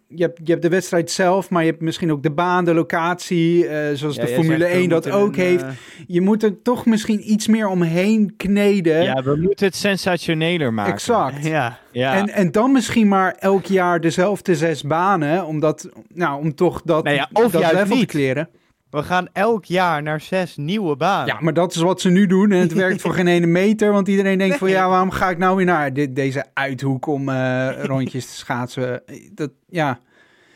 [0.08, 2.74] Je hebt, je hebt de wedstrijd zelf, maar je hebt misschien ook de baan, de
[2.74, 5.64] locatie, eh, zoals Ja, de Formule zegt, we 1 dat ook een, heeft.
[5.64, 5.70] eh,
[6.08, 9.04] Je moet er toch misschien iets meer omheen kneden.
[9.04, 10.94] Ja, we moeten het sensationeler maken.
[10.94, 11.46] exact.
[11.46, 11.80] ja.
[11.92, 12.16] Ja.
[12.16, 17.04] En, en dan misschien maar elk jaar dezelfde zes banen, omdat, nou, om toch dat,
[17.04, 18.50] Nou ja, of dat level te kleren.
[18.96, 21.28] We gaan elk jaar naar zes nieuwe banen.
[21.28, 23.92] Ja, maar dat is wat ze nu doen en het werkt voor geen ene meter,
[23.92, 27.30] want iedereen denkt van ja, waarom ga ik nou weer naar dit, deze uithoek om
[27.30, 29.04] eh, rondjes te schaatsen?
[29.34, 30.00] Dat, ja,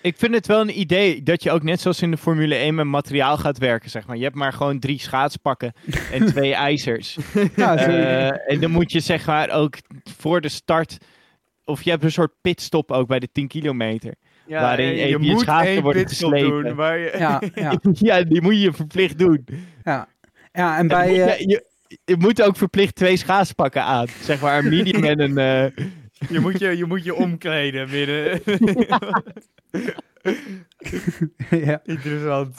[0.02, 2.76] Ik vind het wel een idee dat je ook net zoals in de Formule 1
[2.76, 4.18] met materiaal gaat werken, zeg maar.
[4.18, 5.74] Je hebt maar gewoon drie schaatspakken
[6.12, 7.18] en twee ijzers.
[7.56, 9.76] ja zo- Eh, en dan moet je zeg maar ook
[10.18, 10.98] voor de start,
[11.66, 14.14] of je hebt een soort pitstop ook bij de 10 kilometer.
[14.50, 16.64] Ja, waarin je schaatsen één worden geslepen.
[16.64, 17.74] doen, waar je- ja, ja,
[18.18, 19.46] ja, die moet je verplicht doen.
[19.84, 20.08] ja.
[20.52, 21.08] ja, en En bij...
[21.10, 21.66] moet eh, je, je,
[22.06, 24.08] je moet ook verplicht twee schaatspakken aan.
[24.22, 25.38] Zeg maar een medium en een...
[25.38, 25.86] eh,
[26.36, 28.42] je, moet je, je moet je omkleden midden.
[31.50, 31.82] ja.
[31.86, 32.58] Interessant.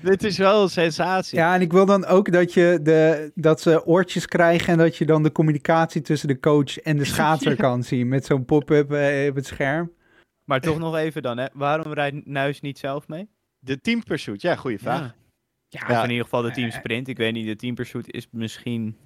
[0.00, 1.38] dit is wel een sensatie.
[1.38, 4.96] ja, en ik wil dan ook dat, je de, dat ze oortjes krijgen en dat
[4.96, 8.92] je dan de communicatie tussen de coach en de schaatser kan zien met zo'n pop-up
[8.92, 9.90] eh, op het scherm.
[10.44, 11.46] Maar toch nog even dan, hè.
[11.52, 13.28] Waarom rijdt Nuis niet zelf mee?
[13.58, 15.14] De team pursuit, ja, goede vraag.
[15.68, 16.02] Ja.
[16.02, 17.08] In ieder geval de team sprint.
[17.08, 18.96] Ik weet niet, de team pursuit is misschien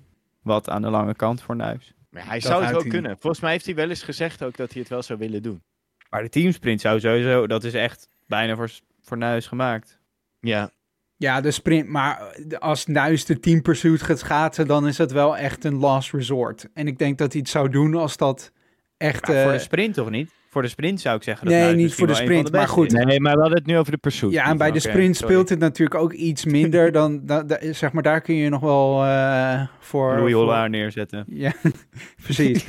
[0.42, 1.94] wat aan de lange kant voor Nuis.
[2.10, 3.18] Maar hij Dat zou het wel hij kunnen.
[3.18, 5.62] Volgens mij heeft hij wel eens gezegd ook dat hij het wel zou willen doen.
[6.10, 8.70] Maar de teamsprint zou sowieso, dat is echt bijna voor,
[9.00, 10.00] voor Nuis gemaakt.
[10.40, 10.70] Ja.
[11.16, 11.88] Ja, de sprint.
[11.88, 16.12] Maar als Nuis de team pursuit gaat schaatsen, dan is dat wel echt een last
[16.12, 16.68] resort.
[16.74, 18.52] En ik denk dat hij het zou doen als dat
[18.96, 19.26] echt...
[19.26, 20.30] Maar voor eh, de sprint toch niet?
[20.56, 22.92] Voor de sprint zou ik zeggen dat Nee, niet voor de sprint, maar goed.
[22.92, 23.04] is.
[23.04, 24.32] Nee, maar we hadden het nu over de pursuit.
[24.32, 25.32] ja, en bij de sprint sorry.
[25.32, 27.20] speelt het natuurlijk ook iets minder dan...
[27.26, 30.16] dan, dan- zeg maar, daar kun je nog wel eh, voor...
[30.16, 31.24] Louis voor- Hollaar neerzetten.
[31.44, 31.52] Ja,
[32.22, 32.64] precies.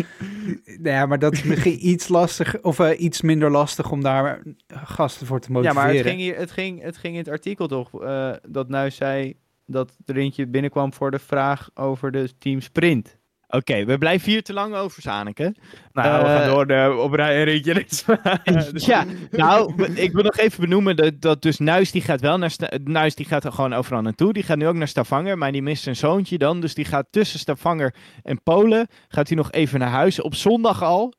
[0.84, 5.28] ja, maar dat is misschien iets lastig, of eh, iets minder lastig om daar gasten
[5.28, 5.84] voor te Ja, motiveren.
[5.86, 8.96] maar het ging, hier, het, ging, het ging in het artikel toch eh, dat Nuis
[8.96, 9.34] zei
[9.66, 13.18] dat er eentje binnenkwam voor de vraag over de team sprint.
[13.50, 15.56] Oké, we blijven hier te lang over, Zaneke.
[15.94, 18.20] Nou, we Eh, gaan door de, op rij een ritje Ritsma.
[18.94, 22.56] ja, nou, ik wil nog even benoemen dat, dat dus Nuis die gaat wel naar
[22.84, 24.34] Nuis die gaat er gewoon overal naartoe.
[24.34, 26.62] Die gaat nu ook naar Stavanger, maar die mist zijn zoontje dan.
[26.62, 30.84] Dus die gaat tussen Stavanger en Polen, gaat hij nog even naar huis op zondag
[30.84, 31.14] al.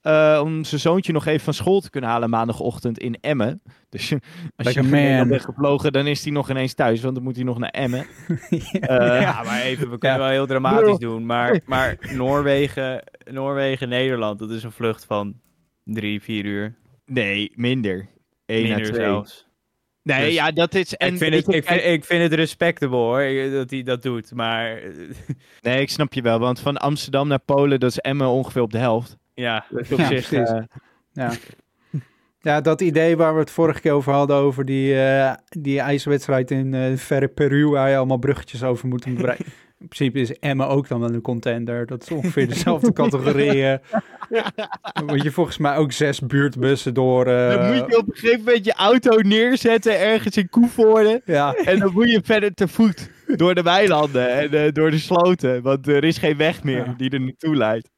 [0.00, 3.62] Eh, om zijn zoontje nog even van school te kunnen halen maandagochtend in Emmen.
[3.88, 4.12] Dus
[4.56, 5.28] als Like je man.
[5.28, 8.06] bent gevlogen, dan is hij nog ineens thuis, want dan moet hij nog naar Emmen.
[8.80, 10.22] Eh, ja, maar even, we kunnen Ja.
[10.24, 11.26] wel heel dramatisch doen.
[11.26, 15.34] Maar, maar Noorwegen, Noorwegen, Nederland, dat is een vlucht van
[15.84, 16.74] drie, vier uur.
[17.04, 18.08] Nee, minder.
[18.46, 19.00] Eén Minder twee.
[19.00, 19.48] zelfs.
[20.02, 20.94] Nee, Dus- ja, dat is...
[20.94, 24.34] En ik, vind het, ik, vind, ik vind het respectable hoor, dat hij dat doet.
[24.34, 24.80] Maar
[25.60, 28.72] Nee, ik snap je wel, want van Amsterdam naar Polen, dat is Emmen ongeveer op
[28.72, 29.16] de helft.
[29.40, 30.28] Ja, Dat is op Ja, zich...
[30.28, 30.50] precies.
[30.50, 30.62] eh,
[31.12, 31.30] Ja.
[32.40, 36.50] ja, dat idee waar we het vorige keer over hadden, over die, eh, die ijswedstrijd
[36.50, 39.44] in eh, verre Peru, waar je allemaal bruggetjes over moet bereiken.
[39.78, 41.86] In principe is Emmen ook dan wel een contender.
[41.86, 43.64] Dat is ongeveer dezelfde categorie.
[43.66, 43.78] eh.
[44.92, 47.26] Dan moet je volgens mij ook zes buurtbussen door.
[47.26, 51.22] eh, dan moet je op een gegeven moment je auto neerzetten ergens in Koevoorde.
[51.24, 54.98] Ja, En dan moet je verder te voet door de weilanden en eh, door de
[54.98, 55.62] sloten.
[55.62, 56.94] Want er is geen weg meer Ja.
[56.96, 57.90] die er naartoe leidt.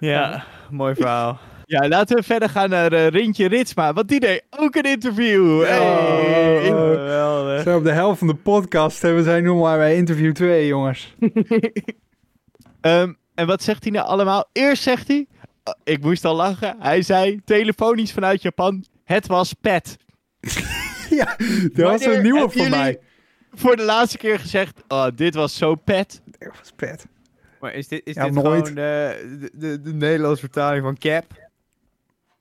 [0.00, 1.38] Ja, mooi verhaal.
[1.64, 3.92] Ja, laten we verder gaan naar eh, Rintje Ritsma.
[3.92, 5.62] Want die deed ook een interview.
[5.62, 5.78] Hey.
[5.78, 6.90] Oh.
[6.90, 7.62] Geweldig.
[7.62, 11.14] zo op de helft van de podcast hebben zijn nu maar bij interview 2, jongens.
[12.80, 14.48] Ehm, en wat zegt hij nou allemaal?
[14.52, 15.26] Eerst zegt hij...
[15.64, 16.76] oh, ik moest al lachen.
[16.78, 18.84] Hij zei telefonisch vanuit Japan.
[19.04, 19.96] Het was pet.
[21.10, 21.36] ja,
[21.72, 22.98] dat was een nieuwe voor mij.
[23.52, 24.82] Voor de laatste keer gezegd.
[24.88, 26.22] Oh, dit was zo pet.
[26.38, 27.06] Dat was pet.
[27.60, 28.44] Maar is dit, is Ja, dit nooit.
[28.68, 31.24] gewoon de, de, de, de Nederlandse vertaling van cap?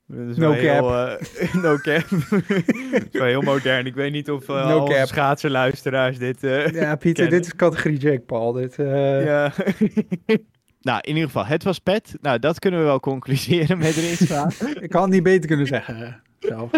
[0.06, 2.04] No wel Heel, eh, no cap.
[2.10, 3.86] dat is wel heel modern.
[3.86, 5.08] Ik weet niet of uh, No al onze cap.
[5.08, 6.44] schaatsenluisteraars dit...
[6.44, 7.42] eh, Ja, Pieter, kennen.
[7.42, 8.52] dit is categorie Jake Paul.
[8.52, 9.52] Dit, eh, ja.
[10.82, 12.16] Nou, in ieder geval, het was pet.
[12.22, 14.50] Nou, dat kunnen we wel concluderen met Ritsma.
[14.82, 16.22] Ik had het niet beter kunnen zeggen.
[16.40, 16.70] Zelf.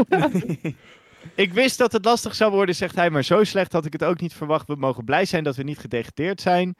[1.35, 3.09] ik wist dat het lastig zou worden, zegt hij.
[3.09, 4.67] Maar zo slecht had ik het ook niet verwacht.
[4.67, 6.75] We mogen blij zijn dat we niet gedegradeerd zijn.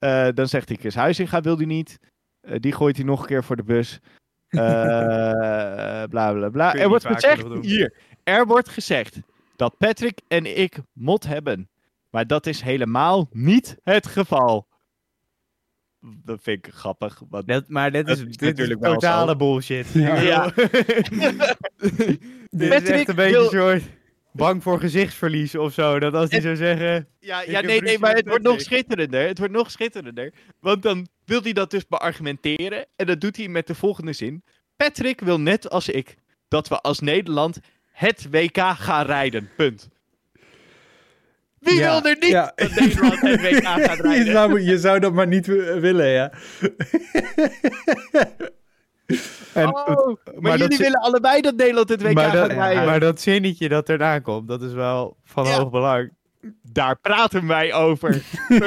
[0.00, 1.98] Eh, dan zegt hij, Chris Huizinga wil hij niet.
[2.40, 4.00] Eh, die gooit hij nog een keer voor de bus.
[4.48, 4.60] Eh,
[6.12, 6.74] bla bla bla.
[6.74, 7.94] Er wordt gezegd, hier.
[8.24, 9.18] Er wordt gezegd
[9.56, 11.68] dat Patrick en ik mot hebben.
[12.10, 14.68] Maar dat is helemaal niet het geval.
[16.00, 17.22] Dat vind ik grappig.
[17.28, 17.46] Want...
[17.46, 19.86] Dat, maar dit Dat is, dit is natuurlijk wel totale bullshit.
[19.92, 20.50] Ja.
[22.50, 23.99] Dit is Patrick echt een beetje wil- een soort
[24.32, 25.98] bang voor gezichtsverlies of zo.
[25.98, 27.08] Dat als hij zou zeggen...
[27.18, 29.26] Ja, ja nee, nee, maar het wordt nog schitterender.
[29.26, 30.32] Het wordt nog schitterender.
[30.60, 32.86] Want dan wil hij dat dus beargumenteren.
[32.96, 34.42] En dat doet hij met de volgende zin.
[34.76, 36.14] Patrick wil net als ik
[36.48, 37.58] dat we als Nederland
[37.92, 39.50] het WK gaan rijden.
[39.56, 39.88] Punt.
[41.58, 42.52] Wie Ja, wil er niet ja.
[42.54, 44.32] dat Nederland het WK gaat je, rijden?
[44.32, 46.32] zou, je zou dat maar niet willen, ja.
[49.54, 52.84] en, Oh, maar, jullie willen allebei dat Nederland het WK maar, gaat dat, rijden.
[52.84, 55.58] maar dat zinnetje dat erna komt, dat is wel van Ja.
[55.58, 56.12] hoog belang.
[56.62, 58.22] Daar praten wij over.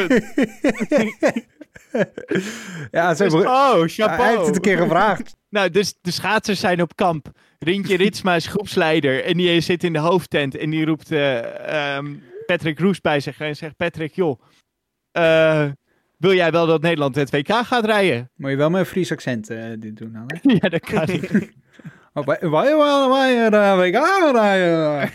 [2.92, 4.30] Ja, ze Dus- Oh, hij chapeau.
[4.36, 5.36] heeft het een keer gevraagd.
[5.50, 7.28] Nou, dus de schaatsers zijn op kamp.
[7.60, 12.16] Rintje Ritsma is groepsleider en die zit in de hoofdtent en die roept eh, ehm,
[12.46, 14.42] Patrick Roes bij zich en zegt Patrick, joh,
[15.12, 15.66] eh,
[16.24, 18.30] wil jij wel dat Nederland het WK gaat rijden?
[18.36, 20.38] Moet je wel met een Fries accent eh, dit doen dan, hè?
[20.62, 21.52] ja, dat kan niet.
[22.16, 25.10] Oh, wij, wij, wij, wij, eh, wij gaan rijden.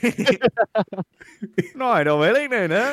[1.75, 2.93] Nou, dan wil ik niet, hè?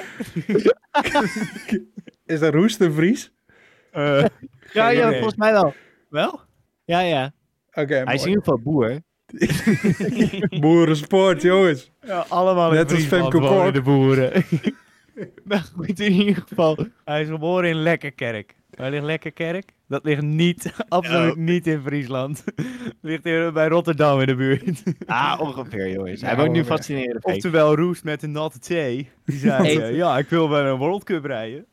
[2.34, 3.34] Is dat Roest een Fries?
[3.92, 4.26] Eh,
[4.74, 5.74] ja, ja, volgens mij wel.
[6.10, 6.40] wel?
[6.84, 7.32] Ja, ja.
[7.74, 9.00] Oké, Hij is in ieder geval boer.
[10.62, 11.92] Boerensport, jongens.
[12.02, 14.32] Ja, allemaal Net als Femke de boeren.
[15.44, 16.78] Nou goed, in ieder geval.
[17.06, 18.56] Hij is geboren in Lekkerkerk.
[18.70, 19.72] Waar ligt Lekkerkerk?
[19.88, 21.38] Dat ligt niet, absoluut Oh.
[21.38, 22.44] niet in Friesland.
[23.02, 24.84] ligt hier bij Rotterdam in de buurt.
[25.06, 26.22] Ah, ongeveer jongens.
[26.22, 27.24] Hij Ja, woont nu fascinerend.
[27.24, 29.10] Oftewel Roest met een natte thee.
[29.26, 29.90] Die zei, Hey.
[29.90, 31.66] eh, ja, ik wil bij een World Cup rijden.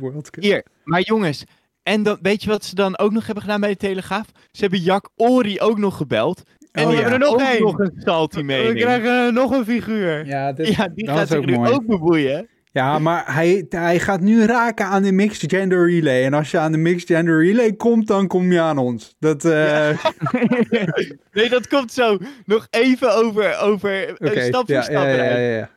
[0.00, 0.42] World Cup.
[0.42, 1.44] Hier, maar jongens.
[1.82, 4.26] En dan, weet je wat ze dan ook nog hebben gedaan bij de Telegraaf?
[4.50, 6.42] Ze hebben Jack Ori ook nog gebeld.
[6.72, 7.02] En Oh, die ja.
[7.08, 7.62] hebben er nog één.
[7.62, 8.78] nog een salty We mening.
[8.80, 10.26] krijgen eh, nog een figuur.
[10.26, 11.70] Ja, dit, Ja, die dat gaat zich ook nu mooi.
[11.72, 12.48] ook bemoeien.
[12.72, 16.24] Ja, maar hij, hij gaat nu raken aan de mixed gender relay.
[16.24, 19.16] En als je aan de mixed gender relay komt, dan kom je aan ons.
[19.18, 19.88] Dat, eh,
[21.32, 22.18] Nee, dat komt zo.
[22.46, 25.30] Nog even over, over Oké, stap voor ja, stap ja, ja, eruit.
[25.38, 25.70] ja, ja.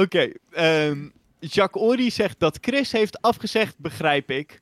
[0.00, 0.98] Oké, ehm,
[1.38, 4.60] Jacques Ori zegt dat Chris heeft afgezegd, begrijp ik.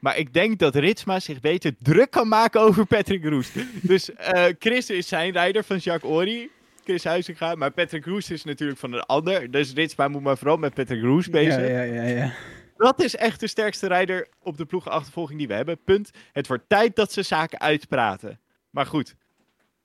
[0.00, 3.52] Maar ik denk dat Ritsma zich beter druk kan maken over Patrick Roest.
[3.82, 6.50] dus eh, Chris is zijn rijder van Jacques Ori.
[6.84, 7.54] Chris Huizinga.
[7.54, 9.50] Maar Patrick Roest is natuurlijk van een ander.
[9.50, 11.68] Dus Ritsma moet maar vooral met Patrick Roest bezig.
[11.68, 12.32] Ja, ja, ja, ja.
[12.76, 15.78] Dat is echt de sterkste rijder op de ploegenachtervolging die we hebben.
[15.84, 16.10] Punt.
[16.32, 18.40] Het wordt tijd dat ze zaken uitpraten.
[18.70, 19.14] Maar goed,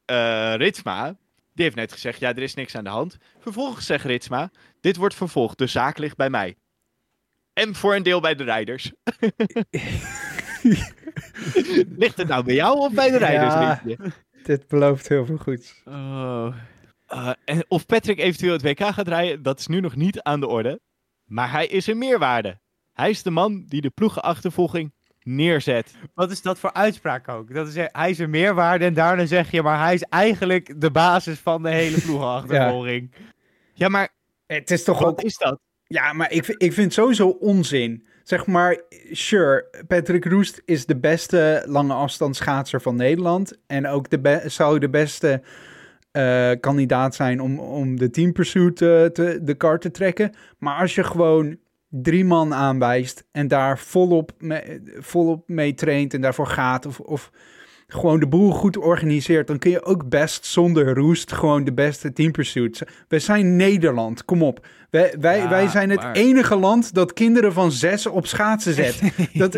[0.06, 1.15] eh, Ritsma,
[1.54, 3.17] die heeft net gezegd, ja, er is niks aan de hand.
[3.39, 4.51] Vervolgens zegt Ritsma,
[4.82, 6.56] dit wordt vervolgd, de zaak ligt bij mij.
[7.56, 8.91] En voor een deel bij de rijders.
[12.04, 13.82] ligt het nou bij jou of bij de rijders, Ja.
[14.44, 15.82] Dit belooft heel veel goeds.
[15.86, 16.56] Oh.
[17.06, 20.39] Eh, en of Patrick eventueel het WK gaat rijden, dat is nu nog niet aan
[20.39, 20.80] de orde.
[21.26, 22.60] Maar hij is een meerwaarde.
[22.94, 25.96] Hij is de man die de ploegenachtervolging neerzet.
[26.13, 27.54] Wat is dat voor uitspraak ook?
[27.54, 30.91] Dat is, hij is een meerwaarde en daarna zeg je, maar hij is eigenlijk de
[30.91, 33.13] basis van de hele ploegenachtervolging.
[33.74, 34.10] Ja, maar
[34.46, 35.22] Het is toch wat ook...
[35.22, 35.60] is dat?
[35.88, 38.06] Ja, maar ik, ik vind sowieso onzin.
[38.24, 43.58] Zeg maar, sure, Patrick Roest is de beste lange afstandsschaatser van Nederland.
[43.67, 45.41] En ook de zou de beste
[46.12, 50.32] eh, kandidaat zijn om, om de team pursuit eh, te, de kar te trekken.
[50.58, 51.58] Maar als je gewoon
[51.89, 56.86] drie man aanwijst en daar volop, me, volop mee traint en daarvoor gaat...
[56.86, 57.32] of, of
[57.88, 59.48] gewoon de boel goed organiseert...
[59.48, 62.84] dan kun je ook best zonder Roest gewoon de beste team pursuit.
[63.08, 64.67] We zijn Nederland, kom op.
[64.96, 68.74] Wij, wij, Ja, wij zijn het maar- enige land dat kinderen van zes op schaatsen
[68.74, 69.00] zet.
[69.34, 69.58] dat,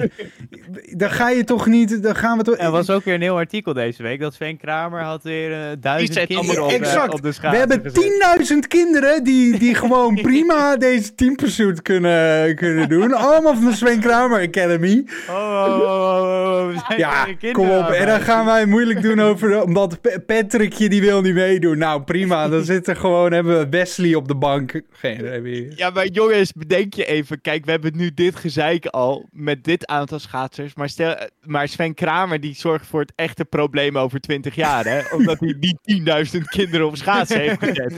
[0.95, 2.03] dan ga je toch niet...
[2.03, 2.57] Dan gaan we toch...
[2.57, 5.59] Er was ook weer een heel artikel deze week dat Sven Kramer had weer eh,
[5.79, 8.51] duizend kinderen op, eh, op de We schaatsen hebben gezet.
[8.63, 13.13] 10.000 kinderen die, die gewoon prima deze team pursuit kunnen, kunnen doen.
[13.13, 15.05] Allemaal van de Sven Kramer Academy.
[15.29, 17.87] Oh, oh, oh, oh, oh, we zijn Ja, kom op.
[17.89, 19.61] En dan gaan wij moeilijk doen over...
[19.63, 21.77] Omdat Pa- Patrickje die wil niet meedoen.
[21.77, 22.47] Nou, prima.
[22.47, 23.31] Dan zit er gewoon...
[23.33, 24.81] Hebben we Wesley op de bank.
[24.91, 25.26] Geen
[25.75, 27.41] Ja, maar jongens, bedenk je even.
[27.41, 30.75] Kijk, we hebben nu dit gezeik al met dit aantal schaatsers.
[30.75, 35.01] Maar, stel, maar Sven Kramer die zorgt voor het echte probleem over 20 jaar, hè?
[35.17, 36.01] Omdat hij die
[36.37, 37.93] 10.000 kinderen op schaatsen heeft gezet.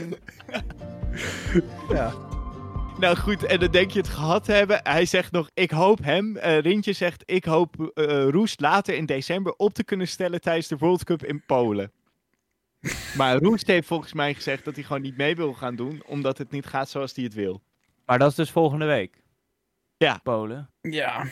[1.92, 2.12] Ja.
[2.98, 4.80] Nou goed, en dan denk je het gehad te hebben.
[4.82, 6.36] Hij zegt nog, ik hoop hem.
[6.36, 10.68] eh Rintje zegt, ik hoop eh Roest later in december op te kunnen stellen tijdens
[10.68, 11.92] de World Cup in Polen.
[13.18, 16.38] Maar Roest heeft volgens mij gezegd dat hij gewoon niet mee wil gaan doen, omdat
[16.38, 17.62] het niet gaat zoals hij het wil.
[18.06, 19.22] Maar dat is dus volgende week.
[19.96, 20.20] Ja.
[20.22, 20.70] Polen.
[20.80, 21.24] Ja,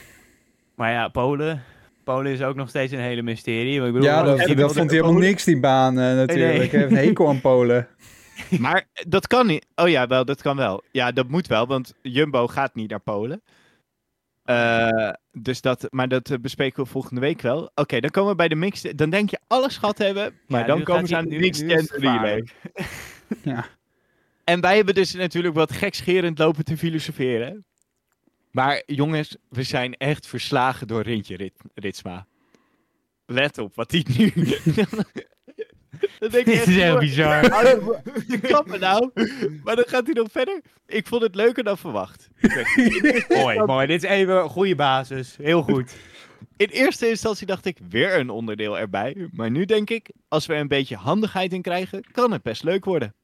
[0.75, 1.63] Maar ja, Polen.
[2.05, 3.75] Polen is ook nog steeds een hele mysterie.
[3.75, 6.29] Ik bedoel, ja dat, vond hij helemaal niks, die baan eh, natuurlijk.
[6.29, 6.47] Nee.
[6.47, 7.89] Hij heeft een hekel aan Polen.
[8.61, 9.67] Maar dat kan niet.
[9.75, 10.83] Oh ja, wel, dat kan wel.
[10.93, 13.43] Ja, dat moet wel, want Jumbo gaat niet naar Polen.
[14.49, 17.71] Eh, dus dat, maar dat eh, bespreken we volgende week wel.
[17.75, 18.99] Oké, dan komen we bij de mixed.
[18.99, 22.45] Dan denk je alles gehad hebben, maar Ja, dan komen ze aan de gender relay.
[23.43, 23.67] Ja.
[24.45, 27.65] En wij hebben dus natuurlijk wat gekscherend lopen te filosoferen.
[28.51, 32.27] Maar jongens, we zijn echt verslagen door Rintje Rit Ritsma.
[33.27, 34.33] Let op wat hij nu...
[36.19, 37.49] Dan denk je Dit is echt bizar.
[38.41, 39.11] Kappen nou.
[39.65, 40.61] Maar dan gaat hij nog verder.
[40.87, 42.29] Ik vond het leuker dan verwacht.
[43.29, 43.87] Mooi, mooi.
[43.87, 45.37] Dit is even een goede basis.
[45.43, 45.97] Heel goed.
[46.57, 49.29] In eerste instantie dacht ik weer een onderdeel erbij.
[49.33, 52.63] Maar nu denk ik, als we er een beetje handigheid in krijgen, kan het best
[52.63, 53.15] leuk worden.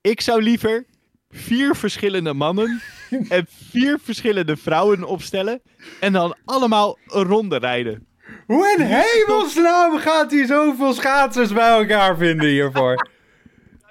[0.00, 0.86] Ik zou liever
[1.30, 2.80] vier verschillende mannen
[3.28, 5.62] en vier verschillende vrouwen opstellen.
[6.00, 8.06] En dan allemaal een ronde rijden.
[8.46, 13.08] Hoe in hemelsnaam gaat hij zoveel schaatsers bij elkaar vinden hiervoor?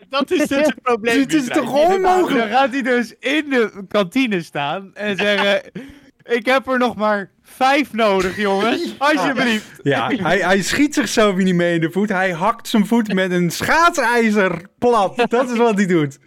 [0.09, 1.17] Dat is dus het probleem.
[1.17, 2.49] Dit is toch onmogelijk?
[2.49, 5.61] Dan gaat hij dus in de kantine staan en zeggen...
[6.23, 8.95] Ik heb er nog maar vijf nodig, jongens.
[8.97, 9.79] Alsjeblieft.
[9.83, 12.09] Ja, hij, hij schiet zichzelf niet mee in de voet.
[12.09, 15.25] Hij hakt zijn voet met een schaatsijzer plat.
[15.29, 16.17] Dat is wat hij doet.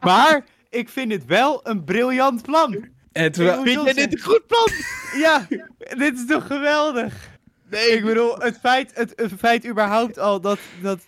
[0.00, 2.88] Maar ik vind het wel een briljant plan.
[3.18, 4.68] En terwijl- Vind jij dit een goed plan?
[5.24, 5.46] Ja,
[5.78, 7.28] dit is toch geweldig?
[7.70, 10.98] Nee, ik bedoel, het feit, het, het feit überhaupt al dat, dat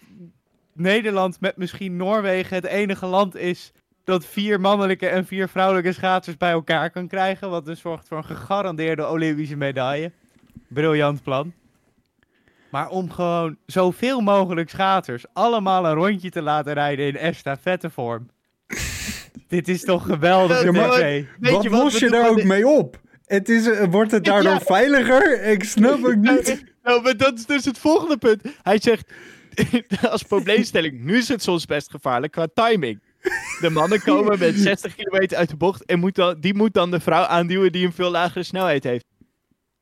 [0.73, 3.73] Nederland met misschien Noorwegen het enige land is
[4.05, 7.51] dat vier mannelijke en vier vrouwelijke schaatsers bij elkaar kan krijgen.
[7.51, 10.13] Wat dus zorgt voor een gegarandeerde Olympische medaille.
[10.69, 11.53] Briljant plan.
[12.71, 18.29] Maar om gewoon zoveel mogelijk schaatsers allemaal een rondje te laten rijden in estafettevorm.
[19.51, 20.89] Dit is toch geweldig, Ja, maar-
[21.41, 23.01] wat je los je daar ook mee op?
[23.25, 24.61] Het is, eh, wordt het daardoor Ja.
[24.61, 25.43] veiliger?
[25.43, 26.65] Ik snap het niet.
[26.83, 28.43] Nou, maar dat is dus het volgende punt.
[28.63, 29.13] Hij zegt,
[30.11, 33.03] als probleemstelling, nu is het soms best gevaarlijk qua timing.
[33.61, 36.91] De mannen komen met 60 kilometer uit de bocht en moet dan, die moet dan
[36.91, 39.05] de vrouw aanduwen die een veel lagere snelheid heeft.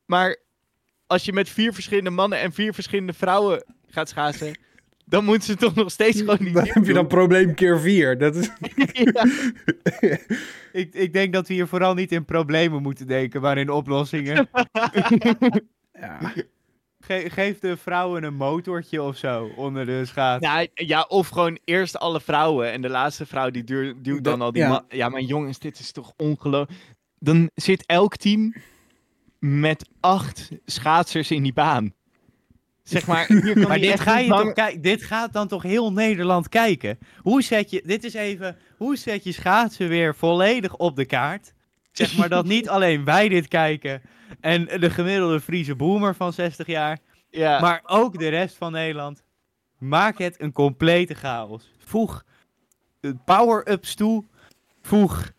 [0.07, 0.37] Maar
[1.07, 4.59] als je met vier verschillende mannen en vier verschillende vrouwen gaat schaatsen,
[5.09, 8.18] dan moeten ze toch nog steeds gewoon niet Dan heb je dan probleem keer vier.
[8.18, 8.51] Dat is...
[10.73, 14.49] Ik, ik denk dat we hier vooral niet in problemen moeten denken, maar in oplossingen.
[16.01, 16.33] Ja.
[17.01, 20.44] Ge- geef de vrouwen een motortje of zo onder de schaats.
[20.44, 24.40] Ja, ja, of gewoon eerst alle vrouwen en de laatste vrouw die duur- duwt dan
[24.40, 24.85] al die ja.
[24.88, 26.81] Ja, maar jongens, dit is toch ongelooflijk.
[27.18, 28.55] Dan zit elk team
[29.38, 31.92] met acht schaatsers in die baan.
[32.88, 35.62] Zeg maar, hier kan maar dit, ga je lang- toch kijk, dit gaat dan toch
[35.62, 36.98] heel Nederland kijken?
[37.18, 41.53] Hoe zet je, dit is even, hoe zet je schaatsen weer volledig op de kaart?
[41.92, 44.03] Zeg maar dat niet alleen wij dit kijken
[44.40, 46.98] en de gemiddelde Friese boomer van 60 jaar,
[47.31, 47.61] Ja.
[47.61, 49.22] maar ook de rest van Nederland.
[49.79, 51.72] Maak het een complete chaos.
[51.85, 52.24] Voeg
[53.24, 54.24] power-ups toe.
[54.83, 55.31] Voeg.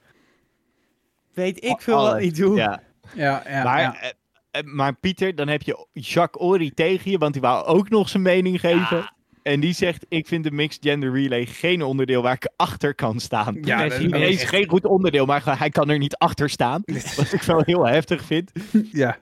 [1.34, 2.56] Weet ik veel wat ik doe.
[2.58, 2.82] Ja.
[3.14, 4.12] Ja, ja, maar, ja.
[4.52, 8.10] Eh, maar Pieter, dan heb je Jacques Ory tegen je, want die wou ook nog
[8.10, 9.14] zijn mening geven.
[9.44, 13.20] En die zegt, ik vind de Mixed Gender Relay geen onderdeel waar ik achter kan
[13.20, 13.58] staan.
[13.62, 16.84] Ja, nee, is echt- geen goed onderdeel, maar hij kan er niet achter staan.
[17.16, 18.52] Wat ik wel heel heftig vind.
[18.92, 19.18] ja.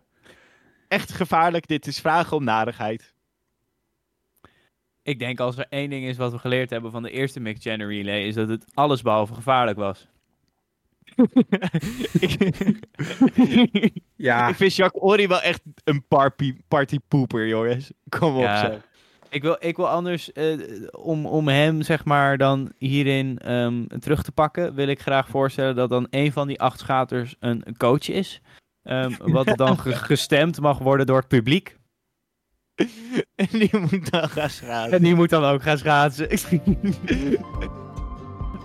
[0.88, 3.14] Echt gevaarlijk, dit is vragen om narigheid.
[5.04, 7.64] Ik denk als er één ding is wat we geleerd hebben van de eerste Mixed
[7.64, 10.08] Gender Relay, is dat het allesbehalve gevaarlijk was.
[12.20, 14.48] Ik, ja.
[14.48, 17.92] ik vind Jacques Ory wel echt een party, partypoeper, jongens.
[18.10, 18.60] Kom op, Ja.
[18.60, 18.86] zeg.
[19.30, 20.60] Ik wil, ik wil anders, eh,
[20.92, 25.76] om, om hem zeg maar dan hierin ehm, terug te pakken, wil ik graag voorstellen
[25.76, 28.42] dat dan een van die acht schaters een, coach is.
[28.84, 31.76] Ehm, wat dan ge- gestemd mag worden door het publiek.
[33.36, 34.92] En die moet dan gaan schaatsen.
[34.98, 36.30] En die moet dan ook gaan schaatsen.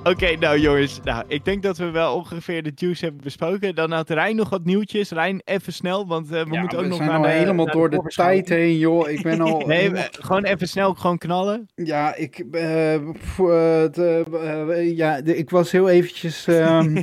[0.04, 1.00] Oké, nou jongens.
[1.04, 3.74] Nou, ik denk dat we wel ongeveer de juice hebben besproken.
[3.74, 5.10] Dan had Rijn nog wat nieuwtjes.
[5.10, 7.30] Rijn, even snel, want eh, we Ja, moeten ook we nog zijn naar al de-
[7.30, 9.10] helemaal door de tijd heen, joh.
[9.10, 9.60] Ik ben al...
[9.66, 11.68] Nee, we- gewoon even snel, gewoon knallen.
[11.74, 16.46] Ja, ik, eh, eh, ja, ik was heel eventjes...
[16.46, 16.94] ehm,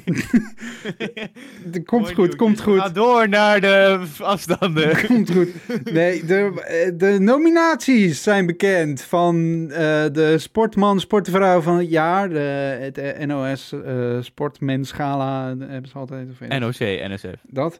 [1.71, 2.95] de, komt Mooi goed, komt Ga goed.
[2.95, 5.05] door naar de afstanden.
[5.07, 5.49] Komt goed.
[5.91, 12.29] Nee, de, de nominaties zijn bekend van de sportman, sportvrouw van het jaar.
[12.29, 16.27] De, het eh, NOS eh Sportmens Gala eh, hebben ze altijd.
[16.29, 17.43] Of NOC, NSF.
[17.43, 17.79] dat.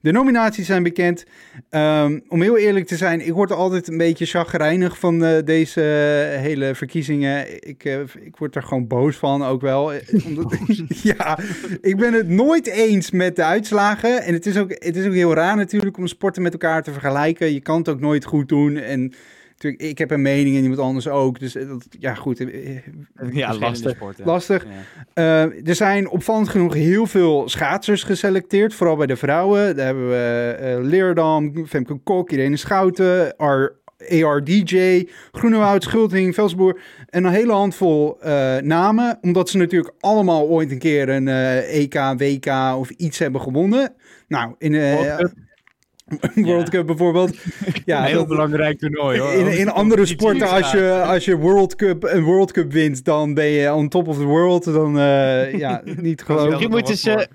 [0.00, 1.24] De nominaties zijn bekend.
[1.70, 5.80] Ehm, om heel eerlijk te zijn, ik word altijd een beetje chagrijnig van deze
[6.40, 7.68] hele verkiezingen.
[7.68, 7.84] Ik,
[8.20, 9.92] ik word er gewoon boos van ook wel.
[10.26, 10.56] Omdat,
[11.02, 11.38] ja,
[11.80, 14.22] ik ben het nooit eens met de uitslagen.
[14.22, 16.92] En het is, ook, het is ook heel raar natuurlijk om sporten met elkaar te
[16.92, 17.52] vergelijken.
[17.52, 18.76] Je kan het ook nooit goed doen.
[18.76, 19.12] En
[19.58, 21.38] natuurlijk, ik heb een mening en iemand anders ook.
[21.38, 22.40] Dus eh, dat, ja, goed.
[22.40, 22.82] eh, eh,
[23.32, 23.98] Ja, lastig.
[24.24, 24.66] lastig.
[25.14, 29.76] Eh, er zijn opvallend genoeg heel veel schaatsers geselecteerd, vooral bij de vrouwen.
[29.76, 33.76] Daar hebben we eh Leerdam, Femke Kok, Irene Schouten, R
[34.24, 36.80] ARDJ, Groenewoud, Schulting, Velsboer.
[37.06, 41.74] En een hele handvol eh, namen, omdat ze natuurlijk allemaal ooit een keer een eh,
[41.80, 42.46] EK, WK
[42.76, 43.92] of iets hebben gewonnen.
[44.28, 45.32] Nou, in World Cup.
[46.34, 47.36] World Cup bijvoorbeeld.
[47.84, 49.32] Ja, een heel dat- belangrijk toernooi hoor.
[49.32, 53.34] in, in andere sporten, als je, als je World Cup, een World Cup wint, dan
[53.34, 54.64] ben je on top of the world.
[54.64, 57.26] Dan, eh, ja, niet geloof Misschien moeten ze een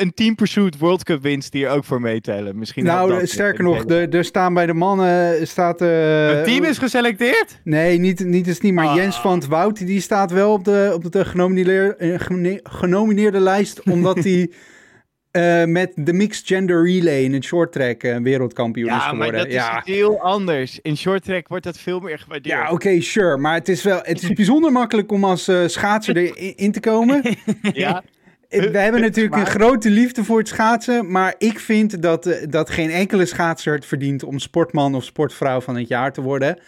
[0.00, 2.58] een Team Pursuit World Cup winst hier ook voor meetellen.
[2.58, 5.80] Misschien Nou, dat sterker nog, er, staan bij de mannen, staat...
[5.80, 7.60] eh, Het team is geselecteerd?
[7.64, 8.94] Nee, niet, niet het team, maar Ah.
[8.96, 13.82] Jens van het Wout, die staat wel op de, op de genomineerde, eh, genomineerde lijst,
[13.82, 14.50] omdat hij
[15.36, 19.26] eh, met de Mixed Gender Relay in het short track eh, wereldkampioen is Ja, maar
[19.26, 19.50] geworden.
[19.50, 20.78] dat is heel anders.
[20.82, 22.54] In short track wordt dat veel meer gewaardeerd.
[22.58, 23.36] Ja, oké, sure.
[23.36, 26.80] Maar het is wel, het is bijzonder makkelijk om als eh, schaatser erin in te
[26.80, 27.22] komen.
[27.72, 28.02] Ja.
[28.60, 32.70] We hebben natuurlijk een grote liefde voor het schaatsen, maar ik vind dat, eh, dat
[32.70, 36.58] geen enkele schaatser het verdient om sportman of sportvrouw van het jaar te worden.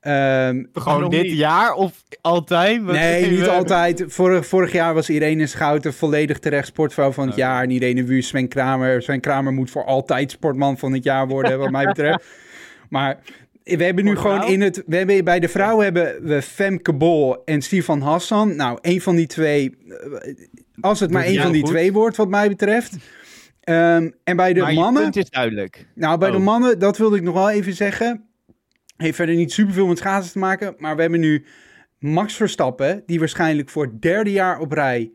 [0.00, 2.82] Ehm, Gewoon dit jaar of altijd?
[2.82, 4.04] Nee, niet altijd.
[4.06, 7.42] Vorig, vorig jaar was Irene Schouten volledig terecht sportvrouw van het Oké.
[7.42, 7.62] jaar.
[7.62, 9.02] En Irene Wues, Sven Kramer.
[9.02, 12.24] Sven Kramer moet voor altijd sportman van het jaar worden, wat mij betreft.
[12.88, 13.18] Maar
[13.64, 14.82] we hebben nu gewoon in het...
[14.86, 18.56] We hebben, bij de vrouwen hebben we Femke Bol en Stefan Hassan.
[18.56, 19.76] Nou, een van die twee...
[19.88, 20.34] eh,
[20.80, 21.70] Als het maar hij van die goed?
[21.70, 22.96] twee wordt, wat mij betreft.
[23.60, 25.02] Ehm, en bij de maar mannen...
[25.02, 25.86] punt is duidelijk.
[25.94, 26.42] Nou, bij de Oh.
[26.42, 28.24] mannen, dat wilde ik nog wel even zeggen.
[28.96, 30.74] Heeft verder niet superveel met schaatsen te maken.
[30.78, 31.44] Maar we hebben nu
[31.98, 35.12] Max Verstappen, die waarschijnlijk voor het derde jaar op rij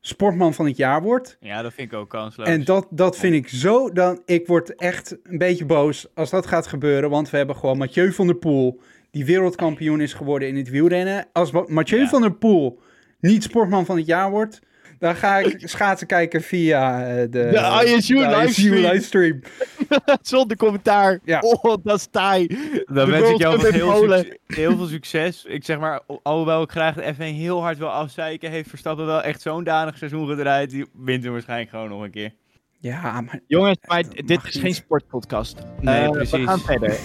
[0.00, 1.36] sportman van het jaar wordt.
[1.40, 2.48] Ja, dat vind ik ook kansloos.
[2.48, 6.46] En dat, dat vind ik zo, dan, ik word echt een beetje boos als dat
[6.46, 7.10] gaat gebeuren.
[7.10, 8.80] Want we hebben gewoon Mathieu van der Poel,
[9.10, 11.26] die wereldkampioen is geworden in het wielrennen.
[11.32, 12.08] Als Ma- Mathieu Ja.
[12.08, 12.80] van der Poel
[13.20, 14.60] niet sportman van het jaar wordt,
[14.98, 18.74] dan ga ik schaatsen kijken via eh, de, De ISU livestream.
[18.92, 19.40] livestream.
[20.22, 21.18] Zonder commentaar.
[21.24, 21.40] Ja.
[21.40, 22.46] Oh, dat is taai.
[22.46, 25.44] Dan De wens ik jou heel, heel veel succes.
[25.44, 29.06] Ik zeg maar, al- alhoewel ik graag de F1 heel hard wil afzeiken, heeft Verstappen
[29.06, 30.70] wel echt zo'n danig seizoen gedraaid.
[30.70, 32.32] Die wint hem waarschijnlijk gewoon nog een keer.
[32.80, 34.62] Ja, maar Jongens, maar dit is niet.
[34.64, 35.56] geen sportpodcast.
[35.80, 36.30] Nee, Eh, precies.
[36.38, 36.96] We gaan verder.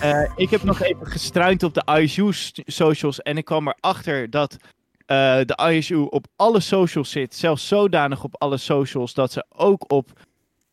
[0.00, 2.28] Eh, ik heb nog even gestruind op de ISU
[2.66, 4.56] socials en ik kwam erachter dat
[5.06, 7.34] eh, de ISU op alle socials zit.
[7.34, 10.20] Zelfs zodanig op alle socials dat ze ook op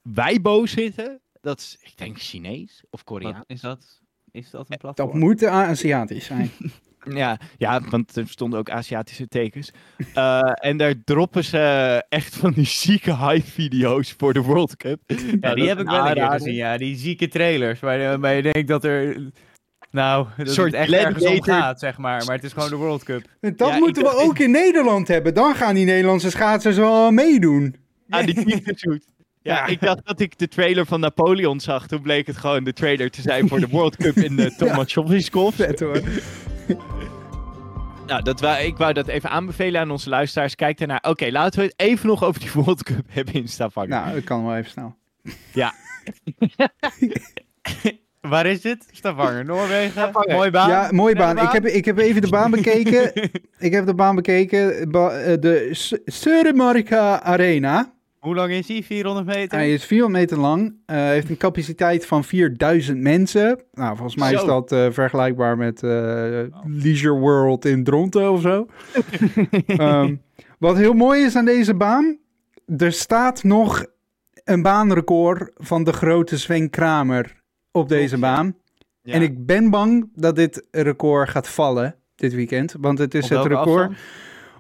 [0.02, 1.20] Weibo zitten.
[1.42, 3.38] Dat is, ik denk, Chinees of Koreaans.
[3.38, 4.02] Wat is dat?
[4.32, 5.20] Is dat een dat platform?
[5.20, 6.52] moet Aziatisch zijn.
[7.14, 9.72] Ja, ja, want er stonden ook Aziatische tekens.
[10.14, 15.00] Eh, en daar droppen ze echt van die zieke hype-video's voor de World Cup.
[15.42, 16.54] Ja, die heb ik wel een gezien.
[16.54, 17.80] Ja, die zieke trailers.
[17.80, 19.32] Waarbij je denkt dat er...
[19.92, 22.26] Nou, dat soort het echt ergens om gladiator- gaat, zeg maar.
[22.26, 23.24] Maar het is gewoon de World Cup.
[23.42, 25.34] Dat Ja, moeten we ook in Nederland hebben.
[25.34, 27.76] Dan gaan die Nederlandse schaatsers wel meedoen.
[28.10, 28.34] Ah, die
[28.64, 29.06] teamshoot.
[29.42, 29.66] Ja, Ja.
[29.66, 31.88] ik dacht dat ik de trailer van Napoleon zag.
[31.88, 34.94] Toen bleek het gewoon de trailer te zijn voor de World Cup in de Thomas
[35.32, 35.56] Golf.
[35.56, 36.02] Vet hoor.
[38.08, 40.56] Nou, dat wou, ik wou dat even aanbevelen aan onze luisteraars.
[40.56, 41.04] Kijk daarnaar.
[41.08, 43.90] Oké, laten we het even nog over die World Cup hebben in Stavanger.
[43.90, 44.96] Nou, dat kan wel even snel.
[48.22, 48.86] Waar is dit?
[48.92, 49.92] Stavanger, Noorwegen.
[49.92, 50.36] Stavanger.
[50.36, 50.70] Mooie baan.
[50.70, 51.38] Ja, mooie baan.
[51.38, 53.12] Ik heb, ik heb even de baan bekeken.
[53.60, 54.92] ik heb de baan bekeken.
[54.92, 57.94] Ba- eh, de S- Södermarka Arena.
[58.20, 58.84] Hoe lang is hij?
[58.84, 59.58] 400 meter?
[59.58, 60.76] Hij is 400 meter lang.
[60.86, 63.62] eh, heeft een capaciteit van 4000 mensen.
[63.74, 65.90] Nou, volgens mij is dat eh, vergelijkbaar met eh,
[66.66, 68.66] Leisure World in Dronten of zo.
[69.66, 70.16] Ehm,
[70.60, 72.18] wat heel mooi is aan deze baan.
[72.78, 73.86] Er staat nog
[74.44, 77.41] een baanrecord van de grote Sven Kramer
[77.72, 78.56] op deze baan.
[79.02, 79.14] Ja.
[79.14, 82.76] En ik ben bang dat dit record gaat vallen dit weekend.
[82.80, 83.98] Want het is Op het record afstand?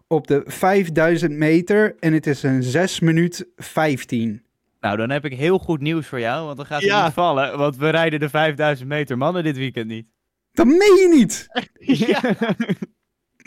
[0.07, 1.95] op de 5000 meter.
[1.99, 4.43] En het is een 6 minuut 15.
[4.80, 7.03] Nou, dan heb ik heel goed nieuws voor jou, want dan gaat het Ja.
[7.03, 7.57] niet vallen.
[7.57, 10.07] Want we rijden de 5000 meter mannen dit weekend niet.
[10.51, 11.47] Dat meen je niet!
[12.07, 12.22] ja.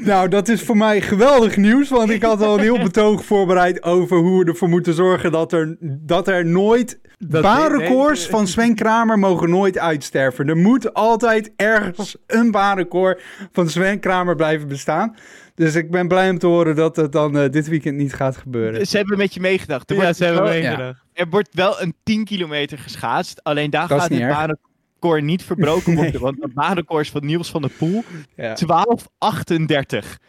[0.02, 1.88] Nou, dat is voor mij geweldig nieuws.
[1.88, 5.52] Want ik had al een heel betoog voorbereid over hoe we ervoor moeten zorgen dat
[5.52, 7.00] er, dat er nooit.
[7.18, 10.48] Dat baanrecords van Sven Kramer mogen nooit uitsterven.
[10.48, 13.22] Er moet altijd ergens een baanrecord
[13.52, 15.16] van Sven Kramer blijven bestaan.
[15.54, 18.36] Dus ik ben blij om te horen dat het dan eh, dit weekend niet gaat
[18.36, 18.86] gebeuren.
[18.86, 19.90] Ze hebben met je meegedacht.
[19.90, 21.02] Er, Ja, wordt ze hebben wel, meegedacht.
[21.12, 23.42] er wordt wel een 10 kilometer geschaatst.
[23.42, 24.56] Alleen daar Dat gaat het erg.
[25.12, 26.12] Niet verbroken worden.
[26.12, 26.20] Nee.
[26.20, 28.04] Want het baanrecord is van Niels van der Poel.
[28.36, 28.64] Ja, 12.38.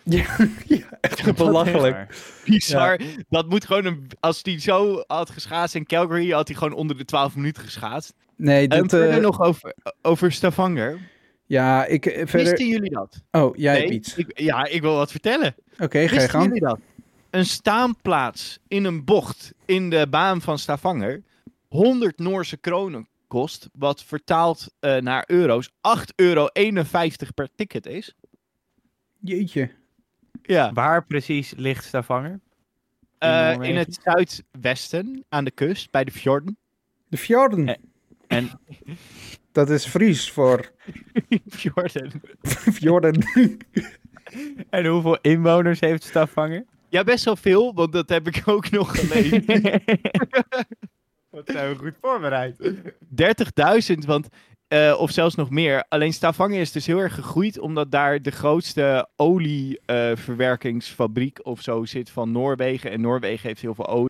[0.04, 0.26] ja,
[0.68, 2.08] ja echt belachelijk.
[2.46, 3.00] Bizar.
[3.30, 4.08] Dat moet gewoon een...
[4.20, 8.14] Als hij zo had geschaatst in Calgary, had hij gewoon onder de 12 minuten geschaatst.
[8.38, 11.00] Nee, En dat, verder eh, nog over, over Stavanger.
[11.46, 12.50] Ja, ik eh, verder...
[12.50, 13.22] Wisten jullie dat?
[13.32, 14.16] Oh, jij Nee, iets.
[14.16, 15.56] ik- ja, ik wil wat vertellen.
[15.80, 16.44] Oké, ga je Wisten gang.
[16.46, 16.80] jullie dat?
[17.30, 21.22] Een staanplaats in een bocht in de baan van Stavanger
[21.68, 25.76] 100 Noorse kronen kost, wat vertaald eh, naar euro's 8,51
[26.16, 26.48] euro
[27.36, 28.16] per ticket is.
[29.20, 29.72] Jeetje.
[30.42, 30.74] Ja.
[30.74, 32.40] Waar precies ligt Stavanger?
[33.18, 36.58] Eh, in het zuidwesten, aan de kust, bij de fjorden.
[37.08, 37.78] De fjorden.
[38.28, 38.50] En-
[39.52, 40.72] Dat is Fries voor
[41.48, 42.22] fjorden.
[42.80, 43.26] fjorden.
[44.70, 46.66] En hoeveel inwoners heeft Stavanger?
[46.90, 49.44] Ja, best wel veel, want dat heb ik ook nog gelezen.
[51.36, 52.72] Wat zijn we goed voorbereid.
[53.00, 54.28] 30.000, want,
[54.68, 55.86] eh, of zelfs nog meer.
[55.88, 62.10] Alleen Stavanger is dus heel erg gegroeid, omdat daar de grootste olieverwerkingsfabriek of zo zit
[62.10, 62.92] van Noorwegen.
[62.92, 64.10] En Noorwegen heeft heel veel olie.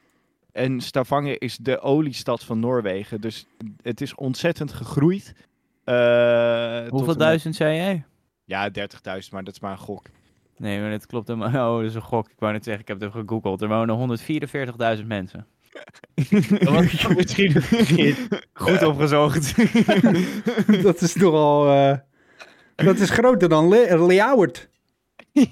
[0.52, 3.22] En Stavanger is de oliestad van Noorwegen.
[3.22, 3.46] Dus
[3.82, 5.34] het is ontzettend gegroeid.
[5.84, 8.06] Eh, Hoeveel duizend zei jij?
[8.46, 10.06] Ja, 30.000, maar dat is maar een gok.
[10.58, 11.50] Nee, maar dat klopt helemaal.
[11.74, 12.30] Oh, dat is een gok.
[12.30, 13.62] Ik wou net zeggen, ik heb het even gegoogeld.
[13.62, 14.18] Er wonen
[15.00, 15.48] 144.000 mensen.
[17.16, 17.56] Misschien
[18.54, 19.54] Goed opgezocht.
[20.84, 21.68] dat is nogal...
[21.70, 21.98] eh
[22.76, 24.70] dat is groter dan Le Leeuwert.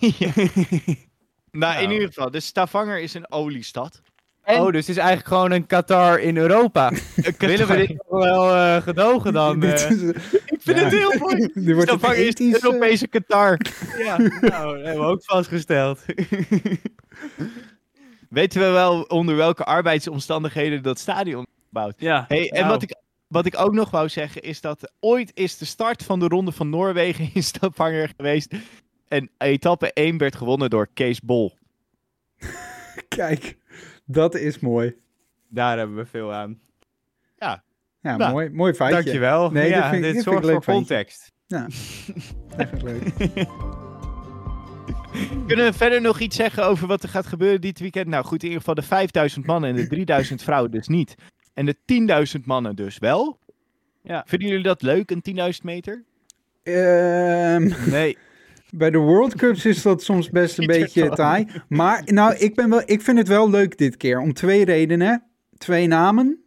[1.52, 1.94] Nou, in Nou.
[1.94, 4.02] ieder geval, dus Stavanger is een oliestad.
[4.44, 6.92] En- Oh, dus het is eigenlijk gewoon een Qatar in Europa.
[7.38, 9.60] Willen we dit nog wel eh, gedogen dan?
[9.60, 9.90] Dit eh?
[9.92, 10.02] is-
[10.46, 10.84] Ik vind Ja.
[10.84, 11.36] het heel mooi.
[11.54, 13.58] Dit wordt een Stavanger is eh, Europese Qatar.
[13.98, 16.00] ja, nou, dat hebben we ook vastgesteld.
[18.34, 21.96] Weten we wel onder welke arbeidsomstandigheden dat stadion gebouwd?
[21.98, 22.26] ja.
[22.28, 22.96] Hey, en nou, wat ik,
[23.28, 26.52] wat ik ook nog wou zeggen is dat ooit is de start van de Ronde
[26.52, 28.54] van Noorwegen in Stavanger geweest.
[29.08, 31.58] En etappe 1 werd gewonnen door Kees Bol.
[33.08, 33.58] Kijk,
[34.06, 34.96] dat is mooi.
[35.50, 36.60] Daar hebben we veel aan.
[37.38, 37.64] Ja,
[38.02, 39.02] Nou, mooi, mooi feitje.
[39.02, 39.52] Dankjewel.
[39.52, 40.96] Nee, ja, dit vind dit dit vind ik zorgt leuk voor feitje.
[40.96, 41.32] context.
[41.46, 41.62] Ja,
[42.58, 43.82] dat vind ik leuk.
[45.48, 48.08] Kunnen we verder nog iets zeggen over wat er gaat gebeuren dit weekend?
[48.08, 51.16] Nou goed, in ieder geval de 5000 mannen en de 3000 vrouwen dus niet.
[51.54, 51.76] En de
[52.38, 53.40] 10.000 mannen dus wel.
[54.04, 54.24] Ja.
[54.28, 56.04] Vinden jullie dat leuk, een 10.000 meter?
[56.64, 58.18] Ehm, Nee.
[58.76, 61.48] bij de World Cups is dat soms best een beetje taai.
[61.68, 64.20] Maar nou, ik, ben wel, ik vind het wel leuk dit keer.
[64.20, 65.24] Om twee redenen.
[65.58, 66.44] Twee namen.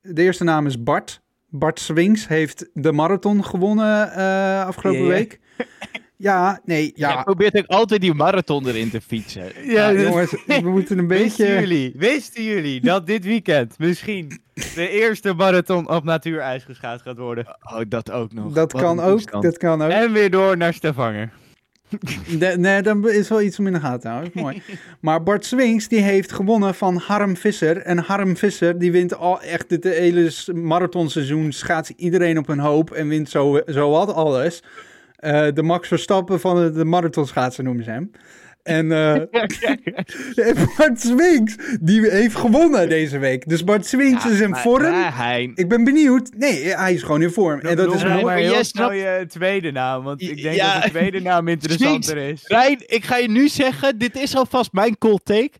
[0.00, 1.20] De eerste naam is Bart.
[1.48, 5.40] Bart Swings heeft de marathon gewonnen eh, afgelopen week.
[6.22, 7.16] Ja, nee, Ja.
[7.18, 9.44] Je probeert ook altijd die marathon erin te fietsen.
[9.64, 11.60] Ja, dit- jongens, we moeten een Wisten beetje...
[11.60, 14.40] jullie, wisten jullie dat dit weekend misschien
[14.74, 17.46] de eerste marathon op natuurijs geschaatst gaat worden?
[17.62, 18.52] Oh, dat ook nog.
[18.52, 19.90] Dat Wat kan ook, dat kan ook.
[19.90, 21.30] En weer door naar Stavanger.
[22.38, 24.30] De- nee, dan is wel iets om in de gaten te houden.
[24.34, 24.62] Mooi.
[25.00, 27.76] Maar Bart Swings, die heeft gewonnen van Harm Visser.
[27.78, 31.52] En Harm Visser, die wint al echt het hele marathonseizoen.
[31.52, 34.62] Schaats iedereen op een hoop en wint zo, zo wat alles.
[35.22, 38.10] Eh, de Max Verstappen van de, de marathonschaatsen noemen ze hem.
[38.62, 39.14] En, eh,
[40.48, 43.48] en Bart Swings, die heeft gewonnen deze week.
[43.48, 44.90] Dus Bart Swings is in Maar- vorm.
[44.90, 46.30] maar Ik ben benieuwd.
[46.36, 47.60] Nee, hij is gewoon in vorm.
[47.60, 50.74] En dat is maar heel snel snapt- je tweede naam, want ik denk Ja.
[50.74, 52.42] dat de tweede naam interessanter is.
[52.46, 55.50] Rijn, ik ga je nu zeggen, dit is alvast mijn cold take.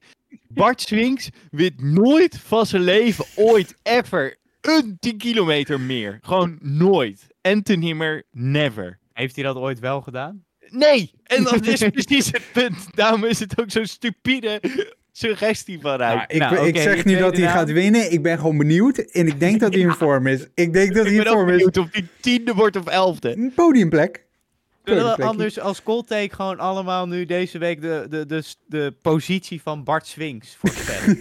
[0.48, 6.18] Bart Swings wint nooit van zijn leven, ooit, ever, een 10 kilometer meer.
[6.22, 7.26] Gewoon nooit.
[7.42, 8.98] Anthony meer, never.
[9.12, 10.44] Heeft hij dat ooit wel gedaan?
[10.68, 12.96] Nee, en dat is precies het punt.
[12.96, 14.60] Daarom is het ook zo'n stupide
[15.12, 15.98] suggestie van.
[15.98, 18.12] Nou, ik, Nou, ik zeg niet dat hij gaat winnen.
[18.12, 18.98] Ik ben gewoon benieuwd.
[18.98, 20.46] En ik denk dat hij in vorm is.
[20.54, 21.56] Ik denk dat hij ik in ben ook vorm is.
[21.56, 23.36] benieuwd of die tiende wordt of elfde.
[23.36, 24.21] Een podiumplek.
[24.84, 28.94] Zullen we anders als cold take gewoon allemaal nu deze week de, de, de, de
[29.02, 31.18] positie van Bart Swings voorspellen?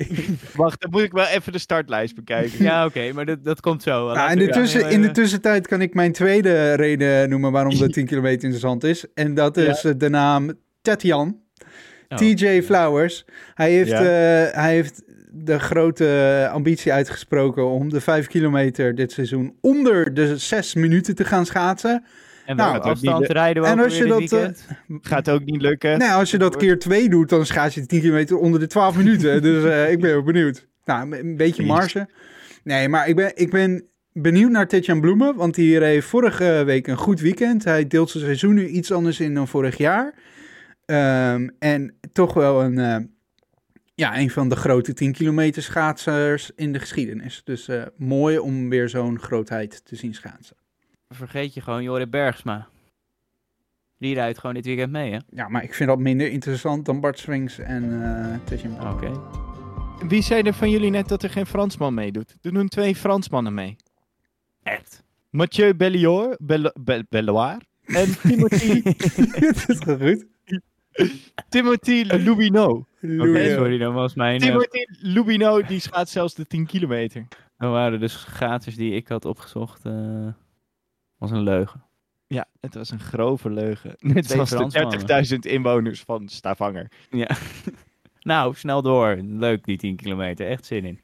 [0.54, 2.64] Wacht, dan moet ik wel even de startlijst bekijken.
[2.64, 4.12] ja, oké, maar dat, dat komt zo.
[4.12, 7.90] Nou, in, de tussen, in de tussentijd kan ik mijn tweede reden noemen waarom de
[7.90, 9.04] 10 kilometer interessant is.
[9.14, 10.52] En dat is eh, de naam
[10.82, 11.40] Tetjan.
[12.08, 12.18] oh.
[12.18, 13.24] TJ Flowers.
[13.54, 14.00] Hij heeft, eh,
[14.60, 15.02] hij heeft
[15.32, 21.24] de grote ambitie uitgesproken om de 5 kilometer dit seizoen onder de 6 minuten te
[21.24, 22.04] gaan schaatsen.
[22.50, 24.66] En Nou, niet afstand rijden we en ook als je dat, eh, weekend?
[25.00, 25.98] Gaat ook niet lukken.
[25.98, 28.96] Nou, als je dat keer 2 doet, dan schaats je 10 kilometer onder de 12
[28.96, 29.42] minuten.
[29.50, 30.66] Dus eh, ik ben wel benieuwd.
[30.84, 32.08] Nou, een beetje marge.
[32.64, 36.86] Nee, maar ik ben, ik ben benieuwd naar Tetjan Bloemen, want die reed vorige week
[36.86, 37.64] een goed weekend.
[37.64, 40.14] Hij deelt zijn seizoen nu iets anders in dan vorig jaar.
[40.84, 42.96] Ehm, en toch wel een, eh,
[43.94, 47.40] ja, een van de grote 10 kilometer schaatsers in de geschiedenis.
[47.44, 50.56] Dus eh, mooi om weer zo'n grootheid te zien schaatsen.
[51.14, 52.68] Vergeet je gewoon Jorrit Bergsma.
[53.98, 55.18] Die rijdt gewoon dit weekend mee, hè?
[55.30, 58.92] Ja, maar ik vind dat minder interessant dan Bart Swings en eh Bloemen.
[58.92, 59.20] Oké.
[60.08, 62.36] Wie zei er van jullie net dat er geen Fransman meedoet?
[62.42, 63.76] Er doen twee Fransmannen mee.
[64.62, 65.02] Echt?
[65.30, 68.82] Mathieu Bellior, Bell- Be- Belloir en Timothy,
[69.40, 70.26] dat is toch goed?
[71.48, 72.64] Timothy Lubino.
[72.68, 73.52] Oké, Louis.
[73.52, 74.40] sorry, dat was mijn...
[74.40, 77.26] eh, Timothy Lubino, die schaats zelfs de 10 kilometer.
[77.58, 79.84] dat waren de schaatsers die ik had opgezocht.
[79.84, 80.26] eh
[81.20, 81.84] was een leugen.
[82.26, 83.90] Ja, het was een grove leugen.
[83.98, 85.06] Net Twee zoals Fransmannen.
[85.06, 86.90] de 30.000 inwoners van Stavanger.
[87.10, 87.28] Ja.
[88.22, 89.18] nou, snel door.
[89.22, 90.46] Leuk die 10 kilometer.
[90.48, 91.00] Echt zin in.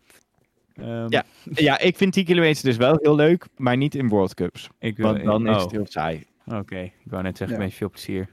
[0.75, 1.25] Ehm, Ja.
[1.43, 4.69] Ja, ik vind 10 kilometer dus wel heel leuk, maar niet in World Cups.
[4.79, 6.25] Ik wil, Want dan oh, is het heel saai.
[6.47, 7.63] Oké, ik wou net zeggen, Ja.
[7.63, 8.29] een beetje veel plezier.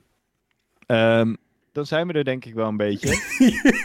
[0.85, 1.33] Ehm,
[1.71, 3.07] dan zijn we er denk ik wel een beetje.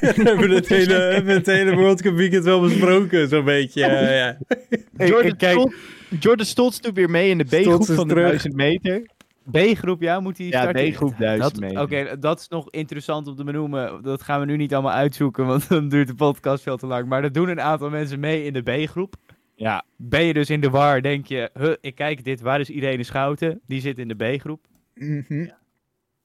[0.00, 0.94] we hebben het hele,
[1.24, 3.84] het hele World Cup weekend wel besproken, zo'n beetje.
[3.84, 5.06] eh, ja.
[5.06, 5.74] Jordan, kijk-
[6.20, 8.28] Jordan Stoltz doet weer mee in de B-groep van de terug.
[8.28, 9.06] 1000 meter.
[9.50, 10.90] B-groep, ja, moet die Ja, starten?
[10.92, 11.82] B-groep 1000 Dat- meter.
[11.82, 14.02] Oké, dat is nog interessant om te benoemen.
[14.02, 17.06] Dat gaan we nu niet allemaal uitzoeken, want dan duurt de podcast veel te lang.
[17.08, 19.14] Maar er doen een aantal mensen mee in de B-groep.
[19.54, 22.70] Ja, Ben je dus in de war, denk je, huh, ik kijk dit, waar is
[22.70, 23.60] Irene Schouten?
[23.66, 24.66] Die zit in de B-groep.
[24.94, 25.46] Mhm.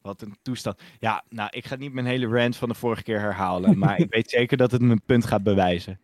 [0.01, 0.81] wat een toestand.
[0.99, 3.77] Ja, nou, ik ga niet mijn hele rant van de vorige keer herhalen.
[3.79, 5.99] maar ik weet zeker dat het mijn punt gaat bewijzen.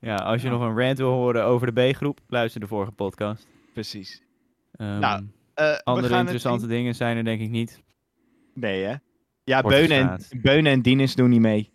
[0.00, 3.46] Ja, als je nog een rant wil horen over de B-groep, luister de vorige podcast.
[3.72, 4.22] Precies.
[4.72, 7.82] Ehm, Nou, Eh, andere het interessante dingen zijn er denk ik niet.
[8.54, 8.94] Nee, hè?
[9.44, 10.40] Ja, Beunen en.
[10.42, 10.82] Beunen en
[11.14, 11.70] doen niet mee.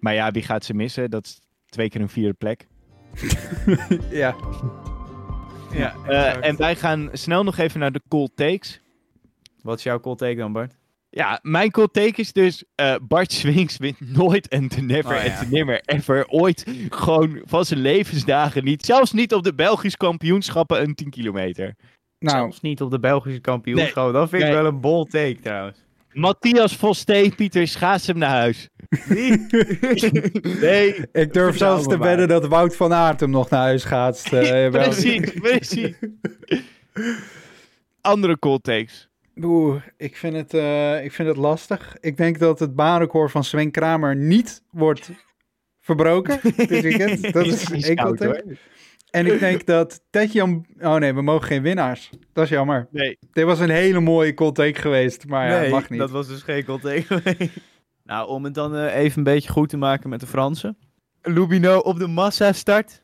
[0.00, 1.10] Maar ja, wie gaat ze missen?
[1.10, 2.66] Dat is twee keer een vierde plek.
[4.10, 4.36] Ja.
[5.72, 8.80] Ja, Eh, en wij gaan snel nog even naar de cold takes.
[9.62, 10.76] Wat is jouw cold take dan, Bart?
[11.10, 12.64] Ja, mijn cold take is dus...
[12.74, 15.38] eh, Bart Swings wint nooit en te never Oh, en ja.
[15.38, 18.84] te nimmer ever ooit gewoon van zijn levensdagen niet.
[18.84, 21.74] Zelfs niet op de Belgisch kampioenschappen een 10 kilometer.
[22.18, 24.12] Nou, Zelfs niet op de Belgische kampioenschap.
[24.12, 24.56] Dat vind ik Nee.
[24.56, 25.78] wel een bold take trouwens.
[26.12, 28.68] Matthias Vostee, Pieter, schaats hem naar huis.
[30.60, 34.24] nee, ik durf zelfs te wedden dat Wout van Aert hem nog naar huis gaat.
[34.32, 34.70] eh, wel.
[34.70, 35.96] precies, precies.
[38.00, 39.07] Andere cold takes.
[39.42, 41.96] Oeh, ik vind, het, eh, ik vind het lastig.
[42.00, 45.10] Ik denk dat het baanrecord van Sven Kramer niet wordt
[45.80, 47.32] verbroken dit weekend.
[47.32, 48.56] Dat is take.
[49.10, 50.66] En ik denk dat Tetjan...
[50.80, 52.10] Oh nee, we mogen geen winnaars.
[52.32, 52.88] Dat is jammer.
[52.90, 53.18] Nee.
[53.32, 55.98] Dit was een hele mooie cold take geweest, maar ja, mag niet.
[55.98, 57.24] dat was dus geen cold take.
[58.04, 60.76] nou, om het dan eh, even een beetje goed te maken met de Fransen.
[61.22, 63.02] Lubino op de massa start.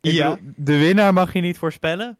[0.00, 0.30] Ik Ja.
[0.34, 2.18] bedoel, de winnaar mag je niet voorspellen.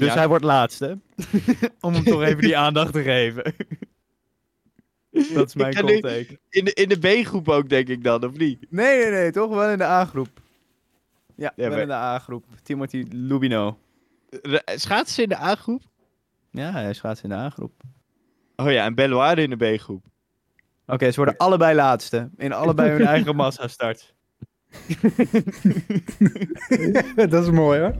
[0.00, 0.14] Dus Ja.
[0.14, 0.98] hij wordt laatste.
[1.80, 3.54] om hem toch even die aandacht te geven.
[5.34, 6.38] dat is mijn take.
[6.48, 8.66] In de, in de B-groep ook, denk ik dan, of niet?
[8.70, 10.28] Nee, nee, nee, toch wel in de A-groep.
[11.36, 12.44] Ja, wel maar- in de A-groep.
[12.62, 13.78] Timothy Lubino.
[14.64, 15.82] Schaatsen ze in de A-groep?
[16.50, 17.72] Ja, hij schaats in de A-groep.
[18.56, 20.04] Oh ja, en Belloire in de B-groep.
[20.86, 22.30] Oké, ze worden allebei laatste.
[22.36, 24.14] In allebei hun eigen massa start.
[27.16, 27.94] dat is mooi hoor.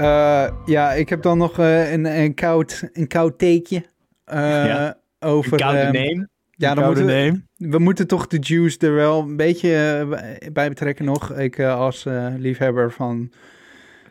[0.00, 3.84] Eh, ja, ik heb dan nog eh, een, een, koud, een koud takeje.
[4.24, 4.98] eh, Ja.
[5.18, 6.28] Over, Koude ehm, name.
[6.50, 10.06] ja, dan moeten we, we moeten toch de Juice er wel een beetje
[10.52, 11.36] bij- betrekken nog.
[11.38, 13.32] Ik als liefhebber van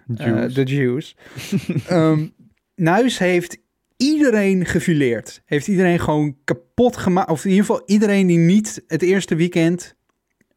[0.06, 1.16] de Juice.
[1.88, 2.28] Ehm,
[2.76, 3.58] Nuis heeft
[3.98, 5.42] iedereen gefileerd.
[5.46, 7.30] Heeft iedereen gewoon kapot gemaakt.
[7.30, 9.96] Of in ieder geval iedereen die niet het eerste weekend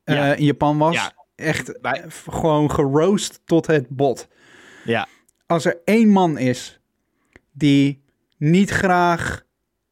[0.05, 0.35] Ja.
[0.35, 0.95] in Japan was.
[0.95, 1.13] Ja.
[1.35, 4.29] Echt Wij- gewoon geroost tot het bot.
[4.85, 5.07] Ja.
[5.53, 6.81] Als er één man is
[7.53, 8.03] die
[8.39, 9.43] niet graag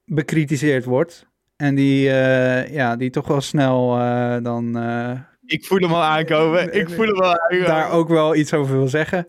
[0.04, 1.26] bekritiseerd wordt.
[1.56, 6.02] En die, eh, ja, die toch wel snel eh, dan eh, Ik voel hem al
[6.02, 6.74] aankomen.
[6.74, 7.66] Ik voel hem al aankomen.
[7.66, 9.28] daar ook wel iets over wil zeggen.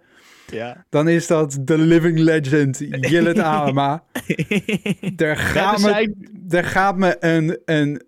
[0.52, 0.86] Ja.
[0.90, 4.04] Dan is dat de living legend Jillet Alema.
[5.18, 8.02] Er gaat, we me, zijn- er gaat me een, een...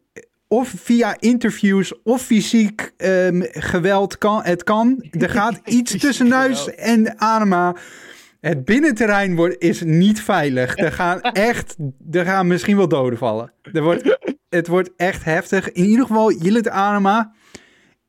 [0.54, 4.44] Of via interviews of fysiek ehm, geweld kan.
[4.44, 5.06] Het kan.
[5.12, 7.76] Er gaat iets tussen Nuis en Anema.
[8.40, 10.78] Het binnenterrein wordt, is niet veilig.
[10.78, 11.76] Er gaan echt...
[12.12, 13.54] Er gaan misschien wel doden vallen.
[13.72, 14.18] Er wordt,
[14.50, 15.72] het wordt echt heftig.
[15.72, 17.34] In ieder geval, Jillet Anema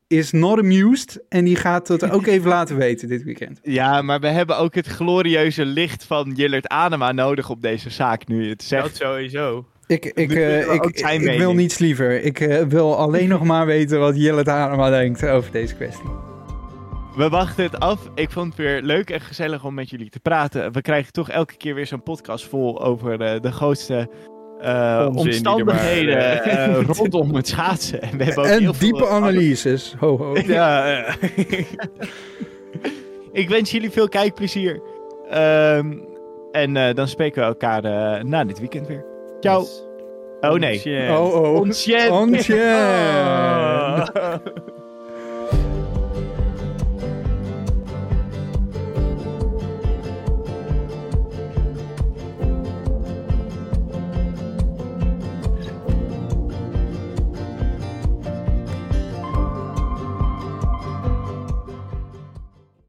[0.07, 1.23] is not amused.
[1.29, 3.59] En die gaat het ook even laten weten dit weekend.
[3.63, 8.27] Ja, maar we hebben ook het glorieuze licht van Jillert Anema nodig op deze zaak
[8.27, 8.83] nu het zegt.
[8.83, 9.65] Dat sowieso.
[9.87, 12.21] Ik, ik, eh, ik, ik wil niets liever.
[12.23, 16.09] Ik eh, wil alleen nog maar weten wat Jelle Hanema denkt over deze kwestie.
[17.15, 18.09] We wachten het af.
[18.15, 20.71] Ik vond het weer leuk en gezellig om met jullie te praten.
[20.71, 24.09] We krijgen toch elke keer weer zo'n podcast vol over eh, de grootste
[25.13, 28.01] omstandigheden maar, rondom het schaatsen.
[28.01, 29.95] En, we hebben ook En heel veel- diepe analyses.
[29.99, 30.35] Ho, ho.
[30.45, 31.05] Ja.
[33.31, 34.81] Ik wens jullie veel kijkplezier.
[35.29, 35.93] Ehm,
[36.51, 39.05] en eh, dan spreken we elkaar eh, na dit weekend weer.
[39.45, 39.63] Ciao.
[40.41, 40.81] Oh nee.
[41.11, 41.59] Oh, oh.
[41.61, 42.11] Ontjen.
[42.11, 42.57] Ontjen.
[43.95, 44.39] Ah.